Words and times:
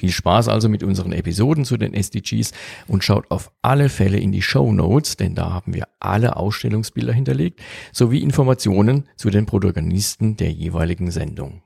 Viel 0.00 0.12
Spaß 0.12 0.48
also 0.48 0.70
mit 0.70 0.82
unseren 0.82 1.12
Episoden 1.12 1.66
zu 1.66 1.76
den 1.76 1.92
SDGs 1.92 2.52
und 2.88 3.04
schaut 3.04 3.30
auf 3.30 3.52
alle 3.60 3.90
Fälle 3.90 4.16
in 4.16 4.32
die 4.32 4.40
Show 4.40 4.72
Notes, 4.72 5.18
denn 5.18 5.34
da 5.34 5.52
haben 5.52 5.74
wir 5.74 5.88
alle 5.98 6.36
Ausstellungsbilder 6.36 7.12
hinterlegt, 7.12 7.60
sowie 7.92 8.22
Informationen 8.22 9.06
zu 9.16 9.28
den 9.28 9.44
Protagonisten 9.44 10.38
der 10.38 10.52
jeweiligen 10.52 11.10
Sendung. 11.10 11.62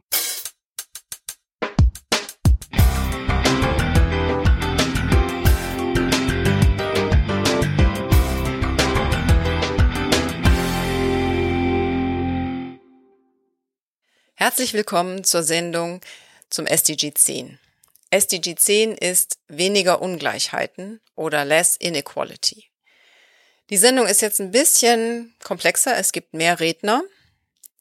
Herzlich 14.35 14.75
willkommen 14.75 15.23
zur 15.23 15.45
Sendung 15.45 16.01
zum 16.51 16.67
SDG 16.67 17.15
10. 17.15 17.61
SDG 18.15 18.55
10 18.55 18.93
ist 18.93 19.39
weniger 19.49 20.01
Ungleichheiten 20.01 21.01
oder 21.17 21.45
less 21.45 21.75
inequality. 21.75 22.71
Die 23.71 23.77
Sendung 23.77 24.07
ist 24.07 24.23
jetzt 24.23 24.41
ein 24.41 24.53
bisschen 24.53 25.35
komplexer, 25.43 25.97
es 25.97 26.13
gibt 26.13 26.33
mehr 26.33 26.61
Redner. 26.61 27.03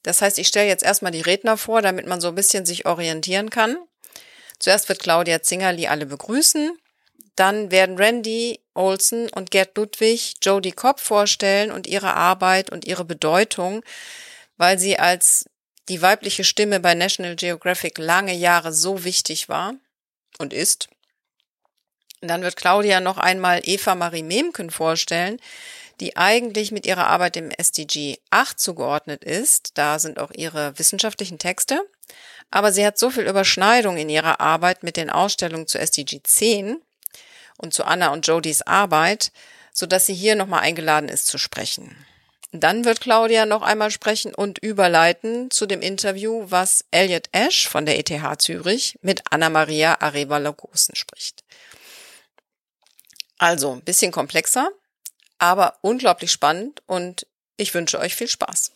Das 0.02 0.22
heißt, 0.22 0.40
ich 0.40 0.48
stelle 0.48 0.66
jetzt 0.66 0.82
erstmal 0.82 1.12
die 1.12 1.20
Redner 1.20 1.56
vor, 1.56 1.82
damit 1.82 2.08
man 2.08 2.20
so 2.20 2.26
ein 2.26 2.34
bisschen 2.34 2.66
sich 2.66 2.84
orientieren 2.84 3.48
kann. 3.48 3.76
Zuerst 4.58 4.88
wird 4.88 4.98
Claudia 4.98 5.40
Zingerli 5.40 5.86
alle 5.86 6.06
begrüßen. 6.06 6.76
Dann 7.36 7.70
werden 7.70 7.96
Randy 7.96 8.58
Olsen 8.74 9.28
und 9.28 9.52
Gerd 9.52 9.76
Ludwig 9.76 10.34
Jodie 10.42 10.72
Kopp 10.72 10.98
vorstellen 10.98 11.70
und 11.70 11.86
ihre 11.86 12.12
Arbeit 12.12 12.70
und 12.70 12.84
ihre 12.86 13.04
Bedeutung, 13.04 13.84
weil 14.56 14.80
sie 14.80 14.98
als 14.98 15.44
die 15.88 16.02
weibliche 16.02 16.42
Stimme 16.42 16.80
bei 16.80 16.94
National 16.94 17.36
Geographic 17.36 17.98
lange 17.98 18.34
Jahre 18.34 18.72
so 18.72 19.04
wichtig 19.04 19.48
war 19.48 19.74
und 20.38 20.52
ist. 20.52 20.88
Dann 22.20 22.42
wird 22.42 22.56
Claudia 22.56 23.00
noch 23.00 23.18
einmal 23.18 23.60
Eva 23.64 23.94
Marie 23.94 24.22
Memken 24.22 24.70
vorstellen, 24.70 25.38
die 26.00 26.16
eigentlich 26.16 26.72
mit 26.72 26.86
ihrer 26.86 27.06
Arbeit 27.06 27.36
im 27.36 27.50
SDG 27.50 28.18
8 28.30 28.58
zugeordnet 28.58 29.22
ist. 29.24 29.78
Da 29.78 29.98
sind 29.98 30.18
auch 30.18 30.30
ihre 30.32 30.78
wissenschaftlichen 30.78 31.38
Texte. 31.38 31.80
Aber 32.50 32.72
sie 32.72 32.84
hat 32.84 32.98
so 32.98 33.10
viel 33.10 33.26
Überschneidung 33.26 33.96
in 33.96 34.08
ihrer 34.08 34.40
Arbeit 34.40 34.82
mit 34.82 34.96
den 34.96 35.10
Ausstellungen 35.10 35.66
zu 35.66 35.78
SDG 35.78 36.20
10 36.22 36.80
und 37.58 37.74
zu 37.74 37.84
Anna 37.84 38.08
und 38.08 38.26
Jodys 38.26 38.62
Arbeit, 38.62 39.32
so 39.72 39.86
dass 39.86 40.06
sie 40.06 40.14
hier 40.14 40.34
nochmal 40.34 40.60
eingeladen 40.60 41.08
ist 41.08 41.26
zu 41.26 41.38
sprechen. 41.38 41.96
Dann 42.56 42.84
wird 42.84 43.00
Claudia 43.00 43.46
noch 43.46 43.62
einmal 43.62 43.90
sprechen 43.90 44.32
und 44.32 44.60
überleiten 44.60 45.50
zu 45.50 45.66
dem 45.66 45.82
Interview, 45.82 46.46
was 46.50 46.84
Elliot 46.92 47.28
Ash 47.32 47.68
von 47.68 47.84
der 47.84 47.98
ETH 47.98 48.40
Zürich 48.40 48.96
mit 49.02 49.24
Anna-Maria 49.28 50.00
Areva-Lagosen 50.00 50.94
spricht. 50.94 51.42
Also, 53.38 53.72
ein 53.72 53.80
bisschen 53.80 54.12
komplexer, 54.12 54.70
aber 55.38 55.78
unglaublich 55.80 56.30
spannend 56.30 56.80
und 56.86 57.26
ich 57.56 57.74
wünsche 57.74 57.98
euch 57.98 58.14
viel 58.14 58.28
Spaß. 58.28 58.70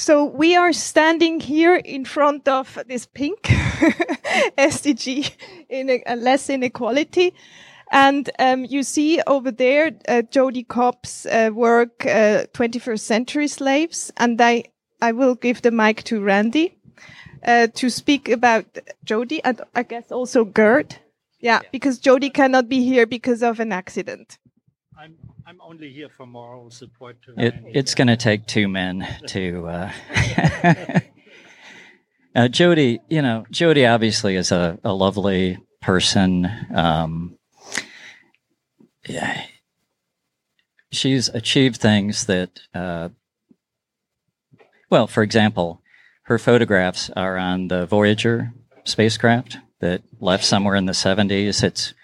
So 0.00 0.24
we 0.24 0.56
are 0.56 0.72
standing 0.72 1.40
here 1.40 1.76
in 1.76 2.06
front 2.06 2.48
of 2.48 2.78
this 2.86 3.04
pink 3.04 3.42
SDG 4.56 5.30
in 5.68 5.90
a, 5.90 6.02
a 6.06 6.16
less 6.16 6.48
inequality. 6.48 7.34
And 7.92 8.30
um, 8.38 8.64
you 8.64 8.82
see 8.82 9.20
over 9.26 9.50
there 9.50 9.90
uh, 10.08 10.22
Jodi 10.22 10.62
Cobb's 10.62 11.26
uh, 11.26 11.50
work, 11.52 12.06
uh, 12.06 12.46
21st 12.54 13.00
Century 13.00 13.46
Slaves. 13.46 14.10
And 14.16 14.40
I, 14.40 14.64
I 15.02 15.12
will 15.12 15.34
give 15.34 15.60
the 15.60 15.70
mic 15.70 16.02
to 16.04 16.22
Randy 16.22 16.78
uh, 17.44 17.66
to 17.74 17.90
speak 17.90 18.30
about 18.30 18.78
Jodi 19.04 19.44
and 19.44 19.60
I 19.74 19.82
guess 19.82 20.10
also 20.10 20.46
Gerd. 20.46 20.96
Yeah, 21.40 21.60
yeah. 21.62 21.68
because 21.72 21.98
Jodi 21.98 22.30
cannot 22.30 22.70
be 22.70 22.82
here 22.82 23.04
because 23.04 23.42
of 23.42 23.60
an 23.60 23.70
accident. 23.70 24.38
I'm 25.00 25.16
I'm 25.46 25.60
only 25.62 25.90
here 25.90 26.10
for 26.10 26.26
moral 26.26 26.70
support. 26.70 27.16
It, 27.38 27.54
it's 27.64 27.94
going 27.94 28.08
to 28.08 28.18
take 28.18 28.46
two 28.46 28.68
men 28.68 29.06
to. 29.28 29.66
Uh, 29.66 31.00
Uh, 32.32 32.46
Jodi, 32.46 33.00
you 33.08 33.22
know, 33.22 33.44
Jodi 33.50 33.84
obviously 33.84 34.36
is 34.36 34.52
a, 34.52 34.78
a 34.84 34.92
lovely 34.92 35.58
person. 35.82 36.48
Um, 36.72 37.36
yeah, 39.08 39.46
she's 40.92 41.28
achieved 41.30 41.78
things 41.78 42.26
that, 42.26 42.60
uh, 42.72 43.08
well, 44.90 45.08
for 45.08 45.24
example, 45.24 45.82
her 46.26 46.38
photographs 46.38 47.10
are 47.16 47.36
on 47.36 47.66
the 47.66 47.84
Voyager 47.84 48.52
spacecraft 48.84 49.58
that 49.80 50.02
left 50.20 50.44
somewhere 50.44 50.76
in 50.76 50.86
the 50.86 50.92
70s. 50.92 51.64
It's 51.64 51.94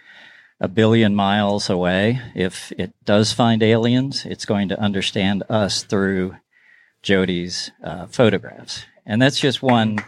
a 0.61 0.69
billion 0.69 1.15
miles 1.15 1.69
away. 1.69 2.21
If 2.35 2.73
it 2.79 2.93
does 3.05 3.33
find 3.33 3.63
aliens, 3.63 4.25
it's 4.25 4.45
going 4.45 4.69
to 4.71 4.81
understand 4.81 5.43
us 5.49 5.83
through 5.83 6.37
Jodi's 7.03 7.71
uh, 7.83 8.07
photographs. 8.07 8.85
And 9.05 9.21
that's 9.21 9.39
just 9.39 9.63
one, 9.63 9.99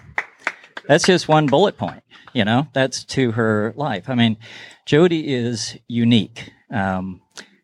that's 0.86 1.04
just 1.04 1.28
one 1.28 1.46
bullet 1.46 1.76
point, 1.76 2.02
you 2.32 2.44
know, 2.44 2.66
that's 2.72 3.04
to 3.04 3.32
her 3.32 3.72
life. 3.76 4.08
I 4.08 4.14
mean, 4.14 4.36
Jodi 4.86 5.32
is 5.32 5.76
unique. 5.86 6.50
Um, 6.70 7.20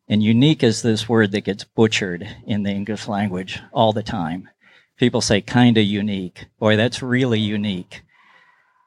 and 0.08 0.22
unique 0.22 0.62
is 0.62 0.82
this 0.82 1.08
word 1.08 1.32
that 1.32 1.40
gets 1.40 1.64
butchered 1.64 2.28
in 2.46 2.62
the 2.62 2.70
English 2.70 3.08
language 3.08 3.60
all 3.72 3.92
the 3.92 4.02
time. 4.02 4.48
People 4.98 5.20
say 5.20 5.40
kinda 5.40 5.80
unique. 5.80 6.46
Boy, 6.60 6.76
that's 6.76 7.02
really 7.02 7.40
unique. 7.40 8.02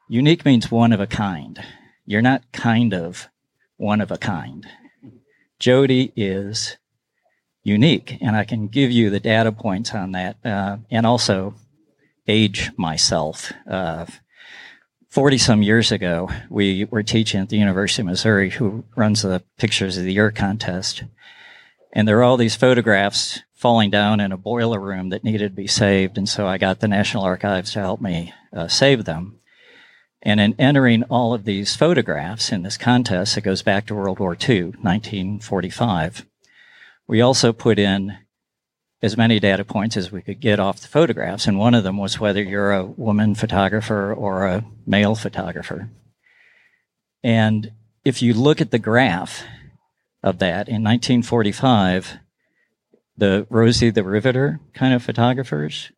Unique 0.08 0.44
means 0.44 0.70
one 0.70 0.92
of 0.92 1.00
a 1.00 1.06
kind. 1.06 1.62
You're 2.06 2.22
not 2.22 2.50
kind 2.52 2.94
of 2.94 3.28
one 3.78 4.02
of 4.02 4.10
a 4.10 4.18
kind. 4.18 4.66
Jodi 5.58 6.12
is 6.14 6.76
unique, 7.62 8.18
and 8.20 8.36
I 8.36 8.44
can 8.44 8.68
give 8.68 8.90
you 8.90 9.08
the 9.08 9.20
data 9.20 9.50
points 9.50 9.94
on 9.94 10.12
that, 10.12 10.36
uh, 10.44 10.76
and 10.90 11.06
also 11.06 11.54
age 12.26 12.70
myself. 12.76 13.52
Uh, 13.68 14.06
40 15.08 15.38
some 15.38 15.62
years 15.62 15.90
ago, 15.90 16.28
we 16.50 16.84
were 16.84 17.02
teaching 17.02 17.40
at 17.40 17.48
the 17.48 17.56
University 17.56 18.02
of 18.02 18.06
Missouri, 18.06 18.50
who 18.50 18.84
runs 18.94 19.22
the 19.22 19.42
Pictures 19.56 19.96
of 19.96 20.04
the 20.04 20.12
Year 20.12 20.30
contest. 20.30 21.04
And 21.92 22.06
there 22.06 22.16
were 22.16 22.24
all 22.24 22.36
these 22.36 22.56
photographs 22.56 23.40
falling 23.54 23.90
down 23.90 24.20
in 24.20 24.32
a 24.32 24.36
boiler 24.36 24.78
room 24.78 25.08
that 25.08 25.24
needed 25.24 25.50
to 25.50 25.56
be 25.56 25.66
saved. 25.66 26.18
And 26.18 26.28
so 26.28 26.46
I 26.46 26.58
got 26.58 26.80
the 26.80 26.88
National 26.88 27.24
Archives 27.24 27.72
to 27.72 27.80
help 27.80 28.00
me 28.00 28.34
uh, 28.52 28.68
save 28.68 29.06
them. 29.06 29.40
And 30.22 30.40
in 30.40 30.54
entering 30.58 31.04
all 31.04 31.32
of 31.32 31.44
these 31.44 31.76
photographs 31.76 32.50
in 32.50 32.62
this 32.62 32.76
contest 32.76 33.34
that 33.34 33.42
goes 33.42 33.62
back 33.62 33.86
to 33.86 33.94
World 33.94 34.18
War 34.18 34.36
II, 34.36 34.64
1945, 34.80 36.26
we 37.06 37.20
also 37.20 37.52
put 37.52 37.78
in 37.78 38.18
as 39.00 39.16
many 39.16 39.38
data 39.38 39.64
points 39.64 39.96
as 39.96 40.10
we 40.10 40.22
could 40.22 40.40
get 40.40 40.58
off 40.58 40.80
the 40.80 40.88
photographs. 40.88 41.46
And 41.46 41.58
one 41.58 41.74
of 41.74 41.84
them 41.84 41.98
was 41.98 42.18
whether 42.18 42.42
you're 42.42 42.72
a 42.72 42.84
woman 42.84 43.34
photographer 43.34 44.12
or 44.12 44.46
a 44.46 44.64
male 44.86 45.14
photographer. 45.14 45.90
And 47.22 47.72
if 48.04 48.22
you 48.22 48.34
look 48.34 48.60
at 48.60 48.70
the 48.70 48.78
graph 48.78 49.44
of 50.22 50.38
that 50.40 50.68
in 50.68 50.82
1945, 50.82 52.18
the 53.16 53.46
Rosie 53.50 53.90
the 53.90 54.04
Riveter 54.04 54.60
kind 54.74 54.94
of 54.94 55.02
photographers 55.02 55.90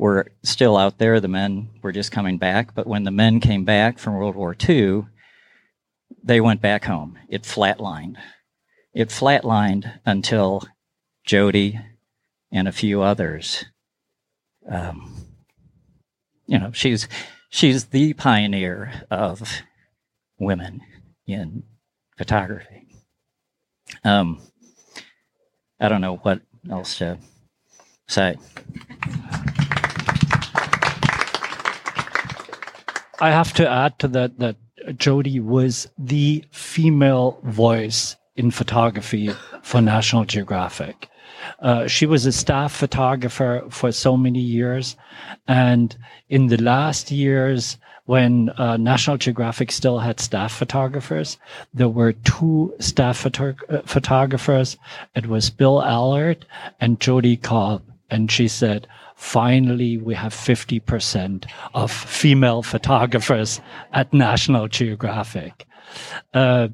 were 0.00 0.32
still 0.42 0.78
out 0.78 0.96
there. 0.96 1.20
The 1.20 1.28
men 1.28 1.68
were 1.82 1.92
just 1.92 2.10
coming 2.10 2.38
back. 2.38 2.74
But 2.74 2.86
when 2.86 3.04
the 3.04 3.10
men 3.10 3.38
came 3.38 3.66
back 3.66 3.98
from 3.98 4.14
World 4.14 4.34
War 4.34 4.56
II, 4.68 5.04
they 6.24 6.40
went 6.40 6.62
back 6.62 6.86
home. 6.86 7.18
It 7.28 7.42
flatlined. 7.42 8.16
It 8.94 9.10
flatlined 9.10 10.00
until 10.06 10.64
Jodi 11.26 11.78
and 12.50 12.66
a 12.66 12.72
few 12.72 13.02
others. 13.02 13.66
Um, 14.66 15.26
you 16.46 16.58
know, 16.58 16.72
she's 16.72 17.06
she's 17.50 17.86
the 17.86 18.14
pioneer 18.14 19.04
of 19.10 19.60
women 20.38 20.80
in 21.26 21.62
photography. 22.16 22.88
Um, 24.02 24.40
I 25.78 25.90
don't 25.90 26.00
know 26.00 26.16
what 26.16 26.40
else 26.70 26.96
to 26.98 27.18
say. 28.08 28.36
I 33.20 33.30
have 33.30 33.52
to 33.54 33.68
add 33.68 33.98
to 34.00 34.08
that 34.08 34.38
that 34.38 34.56
Jodi 34.96 35.40
was 35.40 35.88
the 35.98 36.44
female 36.50 37.38
voice 37.44 38.16
in 38.36 38.50
photography 38.50 39.30
for 39.62 39.80
National 39.80 40.24
Geographic. 40.24 41.08
Uh, 41.60 41.86
she 41.86 42.06
was 42.06 42.26
a 42.26 42.32
staff 42.32 42.72
photographer 42.72 43.64
for 43.70 43.92
so 43.92 44.16
many 44.16 44.40
years. 44.40 44.96
And 45.46 45.96
in 46.28 46.46
the 46.46 46.60
last 46.62 47.10
years, 47.10 47.76
when 48.06 48.50
uh, 48.50 48.76
National 48.76 49.16
Geographic 49.16 49.70
still 49.70 49.98
had 49.98 50.20
staff 50.20 50.52
photographers, 50.52 51.38
there 51.74 51.88
were 51.88 52.12
two 52.12 52.74
staff 52.80 53.18
photo- 53.18 53.54
uh, 53.68 53.82
photographers. 53.84 54.76
It 55.14 55.26
was 55.26 55.50
Bill 55.50 55.82
Allard 55.82 56.46
and 56.80 57.00
Jodi 57.00 57.36
Cobb. 57.36 57.82
And 58.10 58.30
she 58.30 58.48
said, 58.48 58.88
finally 59.20 59.98
we 59.98 60.14
have 60.14 60.32
50% 60.32 61.44
of 61.74 61.92
female 61.92 62.62
photographers 62.62 63.60
at 63.92 64.14
National 64.14 64.66
Geographic. 64.66 65.66
Uh, 66.32 66.68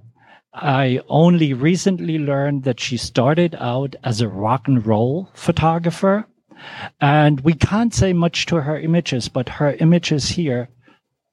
I 0.55 1.01
only 1.09 1.53
recently 1.53 2.19
learned 2.19 2.63
that 2.63 2.79
she 2.79 2.97
started 2.97 3.57
out 3.59 3.97
as 4.05 4.21
a 4.21 4.29
rock 4.29 4.69
and 4.69 4.87
roll 4.87 5.29
photographer. 5.35 6.25
And 7.01 7.41
we 7.41 7.53
can't 7.53 7.93
say 7.93 8.13
much 8.13 8.47
to 8.47 8.63
her 8.63 8.79
images, 8.79 9.29
but 9.29 9.49
her 9.49 9.73
images 9.81 10.29
here 10.29 10.69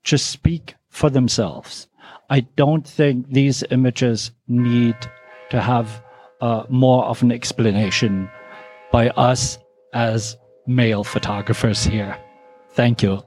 just 0.04 0.32
speak 0.32 0.76
for 0.90 1.12
themselves. 1.12 1.88
I 2.30 2.42
don't 2.58 2.88
think 2.88 3.30
these 3.30 3.64
images 3.70 4.32
need 4.48 4.98
to 5.52 5.62
have 5.62 6.04
uh, 6.42 6.64
more 6.70 7.06
of 7.06 7.22
an 7.22 7.32
explanation 7.32 8.30
by 8.92 9.10
us 9.10 9.60
as 9.94 10.36
male 10.68 11.04
photographers 11.04 11.84
here. 11.84 12.18
Thank 12.72 13.04
you. 13.04 13.22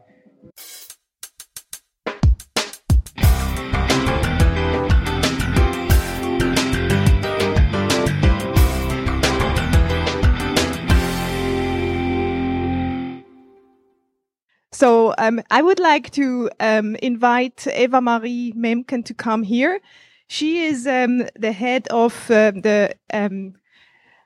So 14.73 15.14
um, 15.16 15.40
I 15.50 15.62
would 15.62 15.81
like 15.81 16.11
to 16.12 16.50
um, 16.61 16.97
invite 16.97 17.66
Eva 17.66 18.02
Marie 18.02 18.52
Meemken 18.55 19.07
to 19.07 19.14
come 19.14 19.43
here. 19.43 19.81
She 20.28 20.64
is 20.64 20.87
um, 20.87 21.26
the 21.35 21.52
head 21.52 21.88
of 21.88 22.31
uh, 22.31 22.50
the 22.50 22.95
um, 23.11 23.55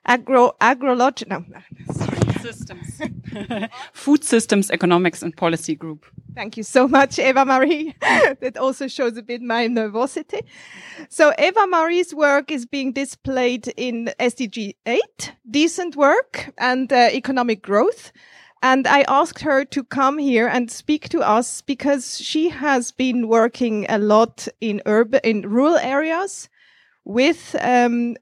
agro 0.05 0.57
agrology. 0.61 1.29
No. 1.29 1.45
Systems. 2.52 3.00
Food 3.92 4.25
Systems 4.25 4.71
Economics 4.71 5.23
and 5.23 5.37
Policy 5.37 5.76
Group. 5.76 6.07
Thank 6.35 6.57
you 6.57 6.62
so 6.62 6.88
much, 6.88 7.19
Eva 7.19 7.45
Marie. 7.45 7.95
that 8.00 8.57
also 8.57 8.88
shows 8.88 9.16
a 9.16 9.23
bit 9.23 9.40
my 9.40 9.69
nervosity. 9.69 10.42
So 11.09 11.33
Eva 11.38 11.66
Marie's 11.69 12.12
work 12.12 12.50
is 12.50 12.66
being 12.66 12.92
displayed 12.92 13.69
in 13.76 14.11
SDG 14.19 14.75
8, 14.85 15.33
decent 15.49 15.95
work 15.97 16.52
and 16.59 16.92
uh, 16.92 17.11
economic 17.12 17.62
growth. 17.62 18.11
And 18.62 18.87
I 18.87 19.02
asked 19.09 19.42
her 19.42 19.64
to 19.66 19.85
come 19.85 20.19
here 20.19 20.49
and 20.49 20.71
speak 20.71 21.09
to 21.11 21.21
us 21.21 21.62
because 21.62 22.19
she 22.19 22.49
has 22.50 22.90
been 22.90 23.28
working 23.28 23.87
a 23.88 23.99
lot 23.99 24.49
in 24.61 24.83
urban, 24.87 25.21
in 25.25 25.42
rural 25.42 25.76
areas 25.76 26.49
with 27.04 27.54
um, 27.61 28.16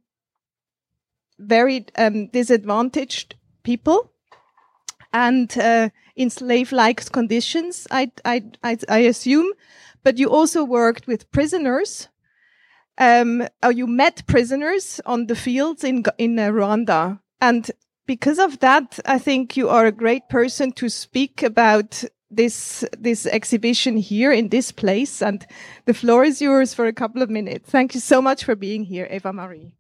very 1.38 1.86
um, 1.96 2.28
disadvantaged 2.28 3.34
people 3.62 4.12
and 5.12 5.56
uh, 5.58 5.88
in 6.16 6.30
slave-like 6.30 7.10
conditions, 7.12 7.86
I, 7.90 8.10
I, 8.24 8.42
I, 8.62 8.78
I, 8.88 8.98
assume. 8.98 9.52
But 10.02 10.18
you 10.18 10.28
also 10.30 10.64
worked 10.64 11.06
with 11.06 11.30
prisoners. 11.30 12.08
Um, 12.98 13.46
or 13.62 13.70
you 13.70 13.86
met 13.86 14.26
prisoners 14.26 15.00
on 15.06 15.26
the 15.26 15.36
fields 15.36 15.84
in 15.84 16.02
in 16.18 16.36
uh, 16.36 16.48
Rwanda, 16.48 17.20
and 17.40 17.70
because 18.06 18.40
of 18.40 18.58
that, 18.58 18.98
I 19.04 19.18
think 19.18 19.56
you 19.56 19.68
are 19.68 19.86
a 19.86 19.92
great 19.92 20.28
person 20.28 20.72
to 20.72 20.88
speak 20.88 21.44
about 21.44 22.02
this 22.30 22.84
this 22.98 23.26
exhibition 23.26 23.96
here 23.98 24.32
in 24.32 24.48
this 24.48 24.72
place. 24.72 25.22
And 25.22 25.46
the 25.84 25.94
floor 25.94 26.24
is 26.24 26.42
yours 26.42 26.74
for 26.74 26.86
a 26.86 26.92
couple 26.92 27.22
of 27.22 27.30
minutes. 27.30 27.70
Thank 27.70 27.94
you 27.94 28.00
so 28.00 28.20
much 28.20 28.44
for 28.44 28.56
being 28.56 28.84
here, 28.84 29.06
Eva 29.10 29.32
Marie. 29.32 29.74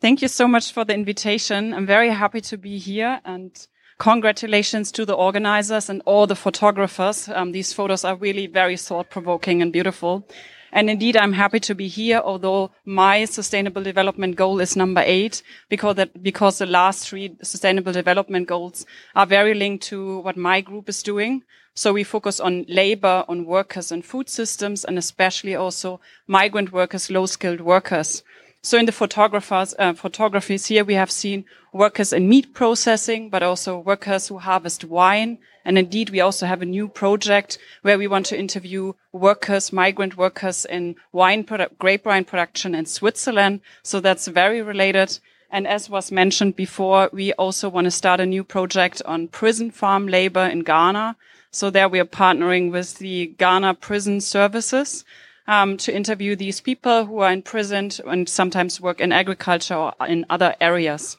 Thank 0.00 0.20
you 0.20 0.28
so 0.28 0.48
much 0.48 0.72
for 0.72 0.84
the 0.84 0.94
invitation. 0.94 1.72
I'm 1.72 1.86
very 1.86 2.10
happy 2.10 2.40
to 2.40 2.58
be 2.58 2.78
here 2.78 3.20
and 3.24 3.52
congratulations 3.98 4.92
to 4.92 5.04
the 5.04 5.14
organizers 5.14 5.88
and 5.88 6.02
all 6.04 6.26
the 6.26 6.36
photographers. 6.36 7.28
Um, 7.28 7.52
these 7.52 7.72
photos 7.72 8.04
are 8.04 8.16
really 8.16 8.46
very 8.46 8.76
thought 8.76 9.10
provoking 9.10 9.62
and 9.62 9.72
beautiful. 9.72 10.26
And 10.72 10.90
indeed, 10.90 11.16
I'm 11.16 11.34
happy 11.34 11.60
to 11.60 11.74
be 11.74 11.86
here, 11.86 12.18
although 12.18 12.72
my 12.84 13.26
sustainable 13.26 13.84
development 13.84 14.34
goal 14.34 14.60
is 14.60 14.74
number 14.74 15.02
eight, 15.06 15.40
because 15.68 15.94
that, 15.96 16.20
because 16.20 16.58
the 16.58 16.66
last 16.66 17.08
three 17.08 17.36
sustainable 17.42 17.92
development 17.92 18.48
goals 18.48 18.84
are 19.14 19.26
very 19.26 19.54
linked 19.54 19.84
to 19.84 20.18
what 20.20 20.36
my 20.36 20.60
group 20.60 20.88
is 20.88 21.00
doing. 21.00 21.44
So 21.74 21.92
we 21.92 22.02
focus 22.02 22.40
on 22.40 22.64
labor, 22.68 23.24
on 23.28 23.46
workers 23.46 23.92
and 23.92 24.04
food 24.04 24.28
systems, 24.28 24.84
and 24.84 24.98
especially 24.98 25.54
also 25.54 26.00
migrant 26.26 26.72
workers, 26.72 27.08
low 27.08 27.26
skilled 27.26 27.60
workers. 27.60 28.24
So 28.64 28.78
in 28.78 28.86
the 28.86 28.92
photographers, 28.92 29.74
uh, 29.78 29.92
photographies 29.92 30.64
here, 30.64 30.86
we 30.86 30.94
have 30.94 31.10
seen 31.10 31.44
workers 31.74 32.14
in 32.14 32.30
meat 32.30 32.54
processing, 32.54 33.28
but 33.28 33.42
also 33.42 33.78
workers 33.78 34.28
who 34.28 34.38
harvest 34.38 34.86
wine. 34.86 35.36
And 35.66 35.76
indeed, 35.76 36.08
we 36.08 36.22
also 36.22 36.46
have 36.46 36.62
a 36.62 36.64
new 36.64 36.88
project 36.88 37.58
where 37.82 37.98
we 37.98 38.06
want 38.06 38.24
to 38.26 38.38
interview 38.38 38.94
workers, 39.12 39.70
migrant 39.70 40.16
workers 40.16 40.64
in 40.64 40.96
wine 41.12 41.44
product, 41.44 41.78
grape 41.78 42.06
wine 42.06 42.24
production 42.24 42.74
in 42.74 42.86
Switzerland. 42.86 43.60
So 43.82 44.00
that's 44.00 44.28
very 44.28 44.62
related. 44.62 45.18
And 45.50 45.66
as 45.66 45.90
was 45.90 46.10
mentioned 46.10 46.56
before, 46.56 47.10
we 47.12 47.34
also 47.34 47.68
want 47.68 47.84
to 47.84 47.90
start 47.90 48.18
a 48.18 48.24
new 48.24 48.44
project 48.44 49.02
on 49.04 49.28
prison 49.28 49.72
farm 49.72 50.08
labor 50.08 50.46
in 50.46 50.60
Ghana. 50.60 51.16
So 51.50 51.68
there 51.68 51.90
we 51.90 52.00
are 52.00 52.06
partnering 52.06 52.72
with 52.72 52.96
the 52.96 53.26
Ghana 53.36 53.74
Prison 53.74 54.22
Services 54.22 55.04
um, 55.46 55.76
to 55.78 55.94
interview 55.94 56.36
these 56.36 56.60
people 56.60 57.06
who 57.06 57.18
are 57.20 57.32
in 57.32 57.42
prison 57.42 57.90
and 58.06 58.28
sometimes 58.28 58.80
work 58.80 59.00
in 59.00 59.12
agriculture 59.12 59.74
or 59.74 59.92
in 60.06 60.24
other 60.30 60.54
areas. 60.60 61.16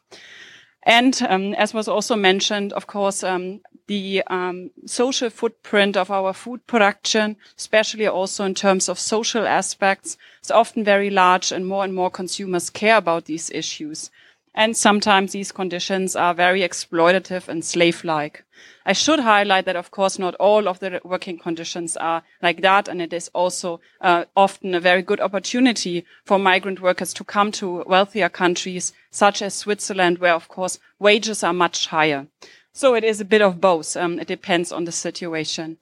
And 0.83 1.19
um, 1.27 1.53
as 1.55 1.73
was 1.73 1.87
also 1.87 2.15
mentioned, 2.15 2.71
of 2.73 2.85
course, 2.87 3.23
um, 3.23 3.61
the 3.87 4.23
um, 4.27 4.71
social 4.85 5.29
footprint 5.29 5.97
of 5.97 6.09
our 6.11 6.33
food 6.33 6.65
production, 6.67 7.37
especially 7.57 8.07
also 8.07 8.45
in 8.45 8.55
terms 8.55 8.89
of 8.89 8.99
social 8.99 9.47
aspects, 9.47 10.17
is 10.43 10.51
often 10.51 10.83
very 10.83 11.09
large 11.09 11.51
and 11.51 11.67
more 11.67 11.83
and 11.83 11.93
more 11.93 12.09
consumers 12.09 12.69
care 12.69 12.97
about 12.97 13.25
these 13.25 13.49
issues. 13.51 14.11
And 14.57 14.75
sometimes 14.75 15.33
these 15.33 15.51
conditions 15.51 16.15
are 16.15 16.33
very 16.33 16.61
exploitative 16.61 17.49
and 17.49 17.63
slave-like. 17.63 18.45
I 18.85 18.93
should 18.93 19.19
highlight 19.19 19.65
that, 19.65 19.75
of 19.75 19.91
course, 19.91 20.17
not 20.17 20.33
all 20.35 20.69
of 20.69 20.79
the 20.79 21.01
working 21.03 21.37
conditions 21.37 21.97
are 21.97 22.23
like 22.41 22.61
that. 22.61 22.87
And 22.87 23.01
it 23.01 23.11
is 23.11 23.29
also 23.33 23.81
uh, 23.99 24.23
often 24.33 24.73
a 24.73 24.79
very 24.79 25.01
good 25.01 25.19
opportunity 25.19 26.05
for 26.23 26.39
migrant 26.39 26.79
workers 26.79 27.13
to 27.15 27.25
come 27.25 27.51
to 27.53 27.83
wealthier 27.85 28.29
countries, 28.29 28.93
such 29.11 29.41
as 29.41 29.53
Switzerland, 29.53 30.19
where, 30.19 30.33
of 30.33 30.47
course, 30.47 30.79
wages 30.99 31.43
are 31.43 31.53
much 31.53 31.87
higher. 31.87 32.27
So 32.71 32.95
it 32.95 33.03
is 33.03 33.19
a 33.19 33.25
bit 33.25 33.41
of 33.41 33.59
both. 33.59 33.97
Um, 33.97 34.19
it 34.19 34.27
depends 34.27 34.71
on 34.71 34.85
the 34.85 34.91
situation. 34.93 35.77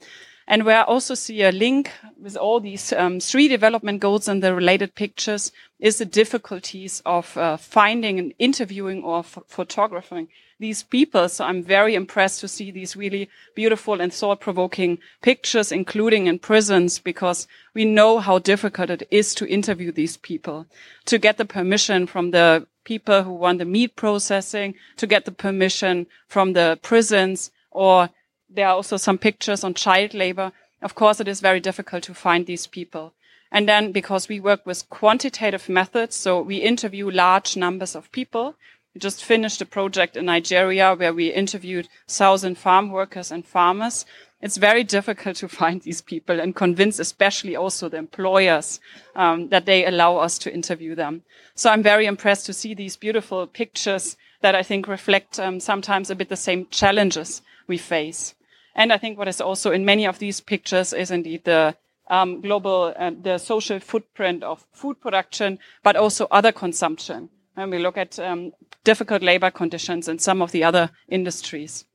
And 0.48 0.66
where 0.66 0.80
I 0.80 0.84
also 0.84 1.16
see 1.16 1.42
a 1.44 1.52
link 1.52 1.92
with 2.22 2.36
all 2.36 2.60
these 2.60 2.92
um, 2.94 3.20
three 3.20 3.48
development 3.48 4.02
goals 4.02 4.28
and 4.28 4.44
the 4.44 4.54
related 4.54 4.96
pictures 4.96 5.52
is 5.80 5.98
the 5.98 6.06
difficulties 6.06 7.02
of 7.06 7.38
uh, 7.38 7.58
finding 7.58 8.20
and 8.20 8.34
interviewing 8.40 9.04
or 9.04 9.24
photographing 9.24 10.28
these 10.60 10.84
people. 10.84 11.28
So 11.30 11.46
I'm 11.46 11.64
very 11.64 11.96
impressed 11.96 12.40
to 12.42 12.48
see 12.48 12.72
these 12.72 12.96
really 12.96 13.30
beautiful 13.56 14.00
and 14.02 14.14
thought 14.14 14.40
provoking 14.40 15.00
pictures, 15.22 15.72
including 15.72 16.28
in 16.28 16.40
prisons, 16.40 17.00
because 17.00 17.48
we 17.74 17.86
know 17.86 18.20
how 18.20 18.40
difficult 18.40 18.90
it 18.90 19.08
is 19.12 19.36
to 19.36 19.48
interview 19.48 19.92
these 19.92 20.18
people, 20.18 20.66
to 21.06 21.18
get 21.18 21.38
the 21.38 21.46
permission 21.46 22.08
from 22.08 22.32
the 22.32 22.68
people 22.84 23.24
who 23.24 23.34
want 23.34 23.60
the 23.60 23.66
meat 23.66 23.96
processing, 23.96 24.76
to 24.98 25.08
get 25.08 25.26
the 25.26 25.32
permission 25.32 26.08
from 26.28 26.54
the 26.54 26.80
prisons 26.82 27.52
or 27.72 28.10
there 28.53 28.67
are 28.67 28.75
also 28.75 28.98
some 28.98 29.17
pictures 29.17 29.63
on 29.63 29.74
child 29.74 30.13
labor. 30.13 30.51
Of 30.81 30.95
course, 30.95 31.19
it 31.19 31.27
is 31.27 31.41
very 31.41 31.60
difficult 31.60 32.03
to 32.03 32.13
find 32.13 32.45
these 32.45 32.67
people. 32.67 33.13
And 33.51 33.69
then 33.69 33.91
because 33.91 34.27
we 34.27 34.39
work 34.39 34.65
with 34.65 34.89
quantitative 34.89 35.69
methods, 35.69 36.15
so 36.15 36.41
we 36.41 36.57
interview 36.57 37.10
large 37.10 37.55
numbers 37.55 37.95
of 37.95 38.12
people. 38.12 38.55
We 38.93 39.00
just 39.00 39.24
finished 39.24 39.62
a 39.62 39.65
project 39.65 40.17
in 40.17 40.25
Nigeria 40.25 40.95
where 40.95 41.13
we 41.13 41.31
interviewed 41.31 41.88
thousand 42.07 42.57
farm 42.57 42.89
workers 42.91 43.31
and 43.31 43.45
farmers. 43.45 44.05
It's 44.41 44.57
very 44.57 44.83
difficult 44.83 45.38
to 45.38 45.48
find 45.62 45.81
these 45.81 46.01
people 46.01 46.39
and 46.39 46.55
convince 46.55 47.00
especially 47.00 47.55
also 47.55 47.89
the 47.89 47.98
employers 47.98 48.79
um, 49.15 49.50
that 49.50 49.65
they 49.65 49.86
allow 49.86 50.17
us 50.17 50.38
to 50.39 50.53
interview 50.53 50.95
them. 50.95 51.24
So 51.55 51.69
I'm 51.69 51.83
very 51.83 52.07
impressed 52.07 52.48
to 52.48 52.53
see 52.53 52.74
these 52.74 52.98
beautiful 52.98 53.45
pictures 53.45 54.17
that 54.41 54.55
I 54.55 54.63
think 54.63 54.88
reflect 54.88 55.39
um, 55.39 55.60
sometimes 55.60 56.10
a 56.10 56.15
bit 56.15 56.29
the 56.29 56.36
same 56.36 56.67
challenges 56.69 57.41
we 57.67 57.77
face. 57.77 58.33
And 58.75 58.92
I 58.92 58.98
think 58.98 59.18
what 59.18 59.27
is 59.27 59.42
also 59.42 59.72
in 59.72 59.86
many 59.86 60.06
of 60.06 60.20
these 60.20 60.42
pictures 60.42 60.94
is 60.94 61.12
indeed 61.12 61.44
the 61.44 61.75
um, 62.10 62.42
global, 62.42 62.94
uh, 62.98 63.12
the 63.22 63.38
social 63.38 63.80
footprint 63.80 64.44
of 64.44 64.65
food 64.74 65.00
production, 65.00 65.60
but 65.84 65.96
also 65.96 66.27
other 66.32 66.51
consumption. 66.51 67.30
When 67.56 67.70
we 67.70 67.80
look 67.80 67.98
at 67.98 68.18
um, 68.20 68.51
difficult 68.84 69.22
labor 69.22 69.51
conditions 69.51 70.08
in 70.08 70.20
some 70.20 70.42
of 70.42 70.51
the 70.51 70.63
other 70.63 70.89
industries. 71.08 71.86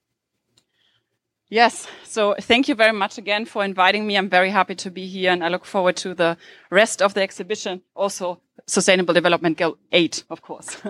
Yes, 1.50 1.86
so 2.04 2.34
thank 2.38 2.68
you 2.68 2.74
very 2.74 2.92
much 2.92 3.16
again 3.16 3.46
for 3.46 3.64
inviting 3.64 4.06
me. 4.06 4.16
I'm 4.16 4.28
very 4.28 4.50
happy 4.50 4.74
to 4.74 4.90
be 4.90 5.06
here 5.06 5.32
and 5.32 5.42
I 5.42 5.48
look 5.48 5.64
forward 5.64 5.96
to 5.96 6.12
the 6.14 6.36
rest 6.70 7.00
of 7.00 7.14
the 7.14 7.22
exhibition. 7.22 7.80
Also, 7.94 8.42
Sustainable 8.66 9.14
Development 9.14 9.56
Goal 9.56 9.78
8, 9.90 10.24
of 10.28 10.42
course. 10.42 10.74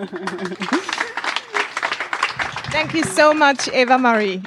Thank 2.71 2.93
you 2.95 3.05
so 3.05 3.33
much, 3.33 3.69
Eva 3.69 3.99
Marie. 3.99 4.43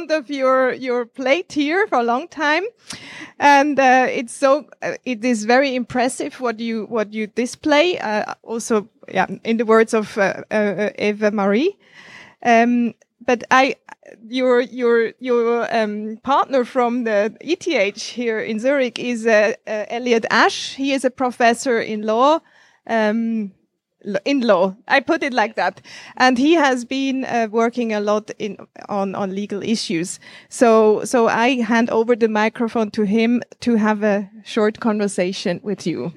Front 0.00 0.12
of 0.12 0.30
your 0.30 0.72
your 0.72 1.04
plate 1.04 1.52
here 1.52 1.86
for 1.86 1.98
a 1.98 2.02
long 2.02 2.26
time, 2.26 2.64
and 3.38 3.78
uh, 3.78 4.06
it's 4.08 4.32
so 4.32 4.66
uh, 4.80 4.94
it 5.04 5.22
is 5.22 5.44
very 5.44 5.74
impressive 5.74 6.40
what 6.40 6.58
you 6.58 6.86
what 6.86 7.12
you 7.12 7.26
display. 7.26 7.98
Uh, 7.98 8.32
also, 8.42 8.88
yeah, 9.12 9.26
in 9.44 9.58
the 9.58 9.66
words 9.66 9.92
of 9.92 10.16
uh, 10.16 10.42
uh, 10.50 10.88
Eva 10.98 11.30
Marie. 11.32 11.76
Um, 12.42 12.94
but 13.26 13.44
I, 13.50 13.76
your 14.26 14.62
your 14.62 15.12
your 15.18 15.68
um, 15.70 16.16
partner 16.22 16.64
from 16.64 17.04
the 17.04 17.36
ETH 17.42 18.00
here 18.00 18.40
in 18.40 18.58
Zurich 18.58 18.98
is 18.98 19.26
Elliott 19.66 20.24
Ash. 20.30 20.76
He 20.76 20.94
is 20.94 21.04
a 21.04 21.10
professor 21.10 21.78
in 21.78 22.06
law. 22.06 22.40
Um, 22.86 23.52
in 24.24 24.40
law. 24.40 24.74
I 24.88 25.00
put 25.00 25.22
it 25.22 25.32
like 25.32 25.56
that. 25.56 25.80
And 26.16 26.38
he 26.38 26.54
has 26.54 26.84
been 26.84 27.24
uh, 27.24 27.48
working 27.50 27.92
a 27.92 28.00
lot 28.00 28.30
in 28.38 28.56
on 28.88 29.14
on 29.14 29.34
legal 29.34 29.62
issues. 29.62 30.18
So 30.48 31.04
so 31.04 31.28
I 31.28 31.60
hand 31.62 31.90
over 31.90 32.16
the 32.16 32.28
microphone 32.28 32.90
to 32.92 33.02
him 33.02 33.42
to 33.60 33.76
have 33.76 34.02
a 34.02 34.30
short 34.44 34.80
conversation 34.80 35.60
with 35.62 35.86
you. 35.86 36.12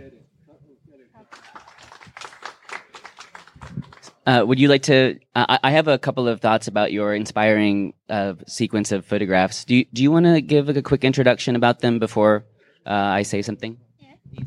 Uh, 4.26 4.44
would 4.48 4.58
you 4.58 4.70
like 4.70 4.84
to? 4.84 5.20
I, 5.36 5.60
I, 5.64 5.72
have 5.72 5.90
a 5.90 5.98
couple 5.98 6.30
of 6.30 6.40
thoughts 6.40 6.70
about 6.70 6.94
your 6.94 7.14
inspiring 7.14 7.94
uh, 8.10 8.36
sequence 8.48 8.94
of 8.94 9.06
photographs. 9.06 9.66
Do 9.66 9.76
you, 9.76 9.86
do 9.92 10.02
you 10.02 10.12
want 10.12 10.26
to 10.26 10.40
give 10.40 10.70
a 10.70 10.82
quick 10.82 11.04
introduction 11.04 11.58
about 11.58 11.82
them 11.82 12.00
before 12.00 12.46
uh, 12.86 13.20
I 13.20 13.24
say 13.24 13.42
something? 13.42 13.78
Yeah, 14.00 14.44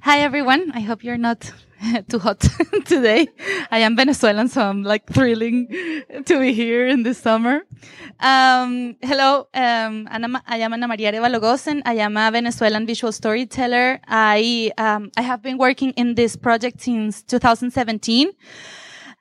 Hi 0.00 0.20
everyone. 0.20 0.72
I 0.74 0.80
hope 0.80 1.04
you're 1.04 1.18
not 1.18 1.52
too 2.08 2.18
hot 2.18 2.40
today. 2.84 3.28
I 3.70 3.78
am 3.78 3.96
Venezuelan, 3.96 4.48
so 4.48 4.62
I'm 4.62 4.82
like 4.82 5.06
thrilling 5.06 5.68
to 6.26 6.38
be 6.38 6.52
here 6.52 6.86
in 6.86 7.02
the 7.02 7.14
summer. 7.14 7.62
Um, 8.20 8.96
hello, 9.02 9.48
um, 9.54 10.06
Ana, 10.10 10.42
I 10.46 10.58
am 10.58 10.72
Ana 10.72 10.88
Maria 10.88 11.12
Arevalo 11.12 11.82
I 11.84 11.94
am 11.94 12.16
a 12.16 12.30
Venezuelan 12.30 12.86
visual 12.86 13.12
storyteller. 13.12 14.00
I, 14.06 14.70
um, 14.78 15.10
I 15.16 15.22
have 15.22 15.42
been 15.42 15.58
working 15.58 15.90
in 15.92 16.14
this 16.14 16.36
project 16.36 16.80
since 16.80 17.22
2017. 17.22 18.30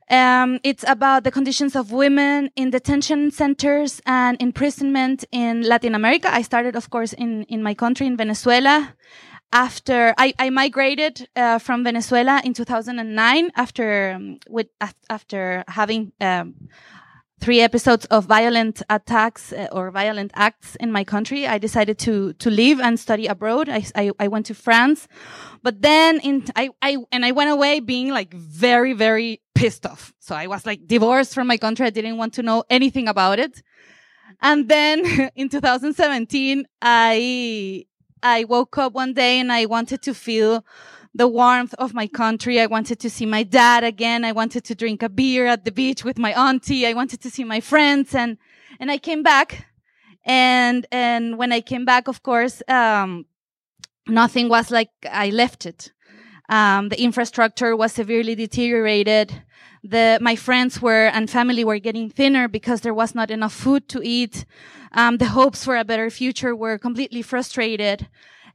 Um, 0.09 0.59
it's 0.63 0.83
about 0.87 1.23
the 1.23 1.31
conditions 1.31 1.75
of 1.75 1.91
women 1.91 2.51
in 2.57 2.69
detention 2.69 3.31
centers 3.31 4.01
and 4.05 4.39
imprisonment 4.41 5.23
in 5.31 5.61
Latin 5.61 5.95
America. 5.95 6.31
I 6.31 6.41
started, 6.41 6.75
of 6.75 6.89
course, 6.89 7.13
in, 7.13 7.43
in 7.43 7.63
my 7.63 7.73
country, 7.73 8.07
in 8.07 8.17
Venezuela 8.17 8.93
after 9.51 10.13
I, 10.17 10.33
I 10.39 10.49
migrated 10.49 11.27
uh, 11.35 11.59
from 11.59 11.83
Venezuela 11.83 12.41
in 12.43 12.53
2009 12.53 13.51
after 13.55 14.13
um, 14.15 14.39
with 14.49 14.67
after 15.09 15.63
having 15.67 16.13
um, 16.21 16.55
three 17.41 17.59
episodes 17.59 18.05
of 18.05 18.25
violent 18.25 18.83
attacks 18.89 19.51
uh, 19.51 19.67
or 19.71 19.89
violent 19.91 20.31
acts 20.35 20.75
in 20.75 20.91
my 20.91 21.03
country. 21.03 21.47
I 21.47 21.57
decided 21.57 21.97
to 21.99 22.33
to 22.33 22.49
leave 22.49 22.79
and 22.79 22.99
study 22.99 23.27
abroad. 23.27 23.67
I, 23.67 23.83
I, 23.95 24.11
I 24.19 24.27
went 24.27 24.45
to 24.45 24.53
France, 24.53 25.07
but 25.63 25.81
then 25.81 26.19
in 26.21 26.45
I, 26.55 26.69
I 26.81 26.97
and 27.11 27.25
I 27.25 27.31
went 27.31 27.49
away 27.49 27.79
being 27.79 28.09
like 28.09 28.33
very 28.33 28.93
very 28.93 29.41
pissed 29.55 29.85
off. 29.85 30.13
So 30.19 30.35
I 30.35 30.47
was 30.47 30.65
like 30.65 30.87
divorced 30.87 31.33
from 31.33 31.47
my 31.47 31.57
country. 31.57 31.85
I 31.87 31.89
didn't 31.89 32.17
want 32.17 32.33
to 32.35 32.43
know 32.43 32.63
anything 32.69 33.07
about 33.07 33.39
it. 33.39 33.61
And 34.41 34.69
then 34.69 35.29
in 35.35 35.49
2017, 35.49 36.65
I 36.81 37.85
I 38.23 38.43
woke 38.43 38.77
up 38.77 38.93
one 38.93 39.13
day 39.13 39.39
and 39.39 39.51
I 39.51 39.65
wanted 39.65 40.01
to 40.03 40.13
feel 40.13 40.65
the 41.13 41.27
warmth 41.27 41.73
of 41.75 41.93
my 41.93 42.07
country. 42.07 42.59
I 42.59 42.67
wanted 42.67 42.99
to 42.99 43.09
see 43.09 43.25
my 43.25 43.43
dad 43.43 43.83
again. 43.83 44.23
I 44.23 44.31
wanted 44.31 44.63
to 44.65 44.75
drink 44.75 45.03
a 45.03 45.09
beer 45.09 45.45
at 45.47 45.65
the 45.65 45.71
beach 45.71 46.05
with 46.05 46.17
my 46.17 46.33
auntie. 46.33 46.87
I 46.87 46.93
wanted 46.93 47.21
to 47.21 47.29
see 47.29 47.43
my 47.43 47.59
friends 47.59 48.15
and, 48.15 48.37
and 48.79 48.91
I 48.91 48.97
came 48.97 49.23
back. 49.23 49.67
And, 50.23 50.85
and 50.91 51.37
when 51.37 51.51
I 51.51 51.61
came 51.61 51.83
back, 51.83 52.07
of 52.07 52.23
course, 52.23 52.61
um, 52.67 53.25
nothing 54.07 54.49
was 54.49 54.71
like 54.71 54.89
I 55.09 55.29
left 55.29 55.65
it. 55.65 55.91
Um, 56.49 56.89
the 56.89 57.01
infrastructure 57.01 57.75
was 57.75 57.93
severely 57.93 58.35
deteriorated. 58.35 59.41
The, 59.83 60.19
my 60.21 60.35
friends 60.35 60.81
were 60.81 61.07
and 61.07 61.29
family 61.29 61.63
were 61.63 61.79
getting 61.79 62.09
thinner 62.09 62.47
because 62.47 62.81
there 62.81 62.93
was 62.93 63.15
not 63.15 63.31
enough 63.31 63.53
food 63.53 63.89
to 63.89 64.01
eat. 64.03 64.45
Um, 64.91 65.17
the 65.17 65.25
hopes 65.25 65.65
for 65.65 65.75
a 65.75 65.83
better 65.83 66.09
future 66.09 66.55
were 66.55 66.77
completely 66.77 67.21
frustrated. 67.21 68.07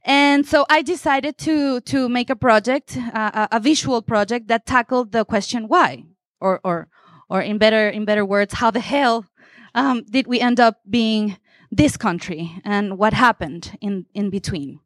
And 0.03 0.45
so 0.45 0.65
I 0.69 0.81
decided 0.83 1.37
to, 1.39 1.81
to 1.81 2.07
make 2.07 2.29
a 2.29 2.35
project, 2.35 2.97
uh, 3.13 3.47
a 3.51 3.59
visual 3.59 4.01
project 4.01 4.47
that 4.47 4.65
tackled 4.65 5.11
the 5.11 5.25
question 5.25 5.67
why, 5.67 6.05
or, 6.39 6.61
or, 6.63 6.87
or 7.29 7.41
in 7.41 7.57
better, 7.57 7.89
in 7.89 8.05
better 8.05 8.25
words, 8.25 8.53
how 8.53 8.71
the 8.71 8.79
hell, 8.79 9.25
um, 9.75 10.03
did 10.09 10.27
we 10.27 10.39
end 10.39 10.61
up 10.61 10.79
being 10.89 11.37
this 11.71 11.97
country 11.97 12.61
and 12.63 12.97
what 12.97 13.13
happened 13.13 13.77
in, 13.81 14.05
in 14.13 14.29
between? 14.29 14.79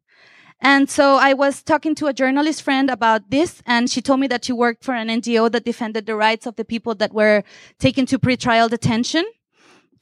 And 0.64 0.88
so 0.88 1.16
I 1.16 1.34
was 1.34 1.60
talking 1.60 1.96
to 1.96 2.06
a 2.06 2.12
journalist 2.12 2.62
friend 2.62 2.88
about 2.88 3.30
this, 3.30 3.62
and 3.66 3.90
she 3.90 4.00
told 4.00 4.20
me 4.20 4.28
that 4.28 4.44
she 4.44 4.52
worked 4.52 4.84
for 4.84 4.94
an 4.94 5.08
NGO 5.08 5.50
that 5.50 5.64
defended 5.64 6.06
the 6.06 6.14
rights 6.14 6.46
of 6.46 6.54
the 6.54 6.64
people 6.64 6.94
that 6.94 7.12
were 7.12 7.42
taken 7.80 8.06
to 8.06 8.18
pretrial 8.18 8.70
detention. 8.70 9.24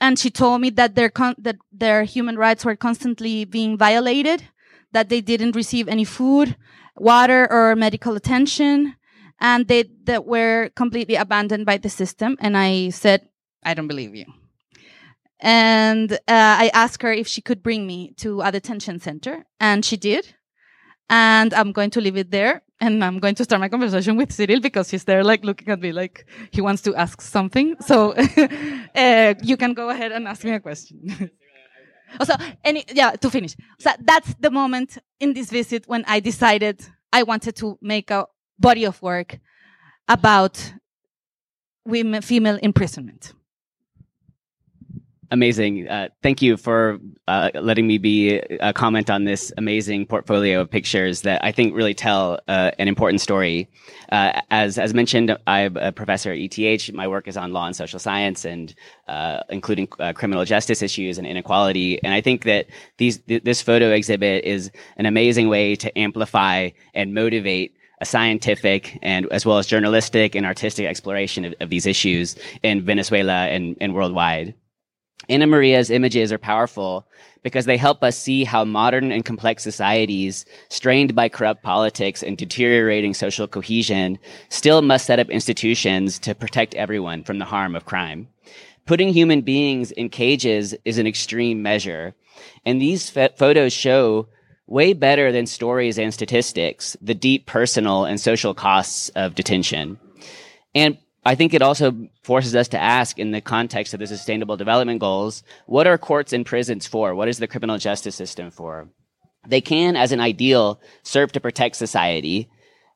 And 0.03 0.19
she 0.19 0.31
told 0.31 0.61
me 0.61 0.69
that 0.71 0.97
their 0.97 1.11
that 1.39 1.57
their 1.73 2.05
human 2.05 2.37
rights 2.37 2.65
were 2.67 2.77
constantly 2.77 3.47
being 3.47 3.79
violated, 3.79 4.49
that 4.93 5.09
they 5.09 5.23
didn't 5.23 5.57
receive 5.57 5.89
any 5.89 6.05
food, 6.05 6.57
water, 6.95 7.51
or 7.51 7.75
medical 7.75 8.15
attention, 8.15 8.97
and 9.41 9.67
they 9.67 9.85
that 10.05 10.27
were 10.27 10.71
completely 10.77 11.17
abandoned 11.17 11.65
by 11.65 11.79
the 11.79 11.89
system. 11.89 12.37
And 12.39 12.55
I 12.57 12.91
said, 12.91 13.29
I 13.65 13.73
don't 13.73 13.89
believe 13.89 14.15
you. 14.15 14.27
And 15.41 16.13
uh, 16.13 16.19
I 16.29 16.71
asked 16.75 17.01
her 17.01 17.13
if 17.13 17.27
she 17.27 17.41
could 17.41 17.63
bring 17.63 17.87
me 17.87 18.13
to 18.19 18.43
a 18.43 18.53
detention 18.53 19.01
center, 19.01 19.47
and 19.59 19.87
she 19.87 19.97
did 19.97 20.35
and 21.11 21.53
I'm 21.53 21.73
going 21.73 21.91
to 21.91 22.01
leave 22.01 22.17
it 22.17 22.31
there. 22.31 22.63
And 22.81 23.05
I'm 23.05 23.19
going 23.19 23.35
to 23.35 23.45
start 23.45 23.61
my 23.61 23.69
conversation 23.69 24.17
with 24.17 24.33
Cyril 24.33 24.61
because 24.61 24.91
he's 24.91 25.05
there, 25.05 25.23
like 25.23 25.45
looking 25.45 25.69
at 25.69 25.81
me 25.81 25.93
like 25.93 26.25
he 26.51 26.63
wants 26.63 26.81
to 26.83 26.95
ask 26.95 27.21
something. 27.21 27.77
So 27.81 28.13
uh, 28.95 29.35
you 29.43 29.59
can 29.59 29.75
go 29.75 29.91
ahead 29.91 30.13
and 30.13 30.27
ask 30.27 30.45
me 30.45 30.53
a 30.53 30.61
question. 30.61 31.31
also, 32.21 32.35
any 32.65 32.87
yeah, 32.95 33.11
to 33.11 33.29
finish. 33.29 33.55
So 33.79 33.91
that's 34.01 34.35
the 34.41 34.51
moment 34.51 34.97
in 35.19 35.35
this 35.35 35.51
visit 35.51 35.87
when 35.89 36.05
I 36.07 36.21
decided 36.21 36.81
I 37.13 37.25
wanted 37.25 37.57
to 37.57 37.77
make 37.83 38.11
a 38.11 38.27
body 38.59 38.85
of 38.85 39.03
work 39.03 39.39
about 40.09 40.73
women, 41.85 42.23
female 42.23 42.59
imprisonment. 42.63 43.35
Amazing. 45.33 45.89
Uh, 45.89 46.09
thank 46.25 46.43
you 46.43 46.57
for 46.57 46.99
uh, 47.29 47.51
letting 47.55 47.87
me 47.87 47.99
be 47.99 48.35
a 48.35 48.59
uh, 48.59 48.73
comment 48.73 49.09
on 49.09 49.25
this 49.25 49.53
amazing 49.57 50.07
portfolio 50.07 50.61
of 50.61 50.69
pictures 50.69 51.23
that 51.23 51.45
I 51.45 51.53
think 51.53 51.73
really 51.73 51.95
tell 51.95 52.41
uh, 52.49 52.73
an 52.81 52.89
important 52.89 53.21
story. 53.21 53.71
Uh, 54.11 54.41
as 54.51 54.77
as 54.77 54.93
mentioned, 54.93 55.37
I'm 55.47 55.77
a 55.77 55.93
professor 55.93 56.33
at 56.33 56.39
ETH. 56.41 56.93
My 56.93 57.07
work 57.07 57.29
is 57.29 57.37
on 57.37 57.53
law 57.53 57.67
and 57.67 57.77
social 57.77 58.01
science, 58.01 58.45
and 58.45 58.75
uh, 59.07 59.41
including 59.51 59.87
criminal 59.87 60.45
justice 60.45 60.83
issues 60.83 61.17
and 61.17 61.29
inequality. 61.29 62.03
And 62.03 62.13
I 62.13 62.21
think 62.21 62.43
that 62.45 62.67
these 62.97 63.19
th- 63.19 63.45
this 63.45 63.63
photo 63.63 63.93
exhibit 63.93 64.45
is 64.45 64.73
an 64.97 65.07
amazing 65.07 65.49
way 65.49 65.77
to 65.77 65.97
amplify 65.97 66.71
and 66.93 67.15
motivate 67.15 67.77
a 68.01 68.05
scientific 68.05 68.99
and 69.03 69.27
as 69.31 69.47
well 69.47 69.59
as 69.59 69.67
journalistic 69.67 70.35
and 70.35 70.45
artistic 70.45 70.87
exploration 70.87 71.45
of, 71.45 71.55
of 71.61 71.71
these 71.71 71.87
issues 71.87 72.35
in 72.63 72.83
Venezuela 72.83 73.47
and, 73.47 73.77
and 73.81 73.95
worldwide. 73.95 74.55
Anna 75.29 75.47
Maria's 75.47 75.91
images 75.91 76.33
are 76.33 76.39
powerful 76.39 77.07
because 77.43 77.65
they 77.65 77.77
help 77.77 78.03
us 78.03 78.19
see 78.19 78.45
how 78.45 78.65
modern 78.65 79.13
and 79.13 79.25
complex 79.25 79.63
societies, 79.63 80.45
strained 80.69 81.15
by 81.15 81.29
corrupt 81.29 81.63
politics 81.63 82.23
and 82.23 82.37
deteriorating 82.37 83.15
social 83.15 83.47
cohesion, 83.47 84.19
still 84.49 84.83
must 84.83 85.07
set 85.07 85.19
up 85.19 85.31
institutions 85.31 86.19
to 86.19 86.35
protect 86.35 86.75
everyone 86.75 87.23
from 87.23 87.39
the 87.39 87.45
harm 87.45 87.77
of 87.77 87.85
crime. 87.85 88.29
Putting 88.87 89.13
human 89.13 89.43
beings 89.43 89.91
in 89.93 90.09
cages 90.09 90.75
is 90.85 90.99
an 90.99 91.07
extreme 91.07 91.63
measure, 91.63 92.15
and 92.65 92.81
these 92.81 93.11
photos 93.11 93.73
show 93.73 94.27
way 94.67 94.93
better 94.93 95.33
than 95.33 95.47
stories 95.47 95.99
and 95.99 96.15
statistics 96.15 96.97
the 97.01 97.15
deep 97.15 97.47
personal 97.47 98.05
and 98.05 98.21
social 98.21 98.55
costs 98.55 99.09
of 99.11 99.35
detention. 99.35 99.99
And 100.75 100.99
I 101.25 101.35
think 101.35 101.53
it 101.53 101.63
also 101.63 102.09
forces 102.23 102.57
us 102.57 102.69
to 102.69 102.79
ask 102.79 103.19
in 103.19 103.31
the 103.31 103.43
context 103.43 103.93
of 103.93 104.01
the 104.01 104.07
sustainable 104.07 104.57
development 104.57 105.01
goals, 105.01 105.43
what 105.67 105.87
are 105.87 105.99
courts 105.99 106.33
and 106.33 106.47
prisons 106.47 106.87
for? 106.87 107.15
What 107.15 107.29
is 107.29 107.39
the 107.39 107.47
criminal 107.47 107.77
justice 107.77 108.15
system 108.15 108.51
for? 108.51 108.89
They 109.47 109.61
can, 109.61 109.97
as 109.97 110.13
an 110.13 110.21
ideal, 110.21 110.81
serve 111.03 111.33
to 111.33 111.41
protect 111.41 111.77
society. 111.77 112.49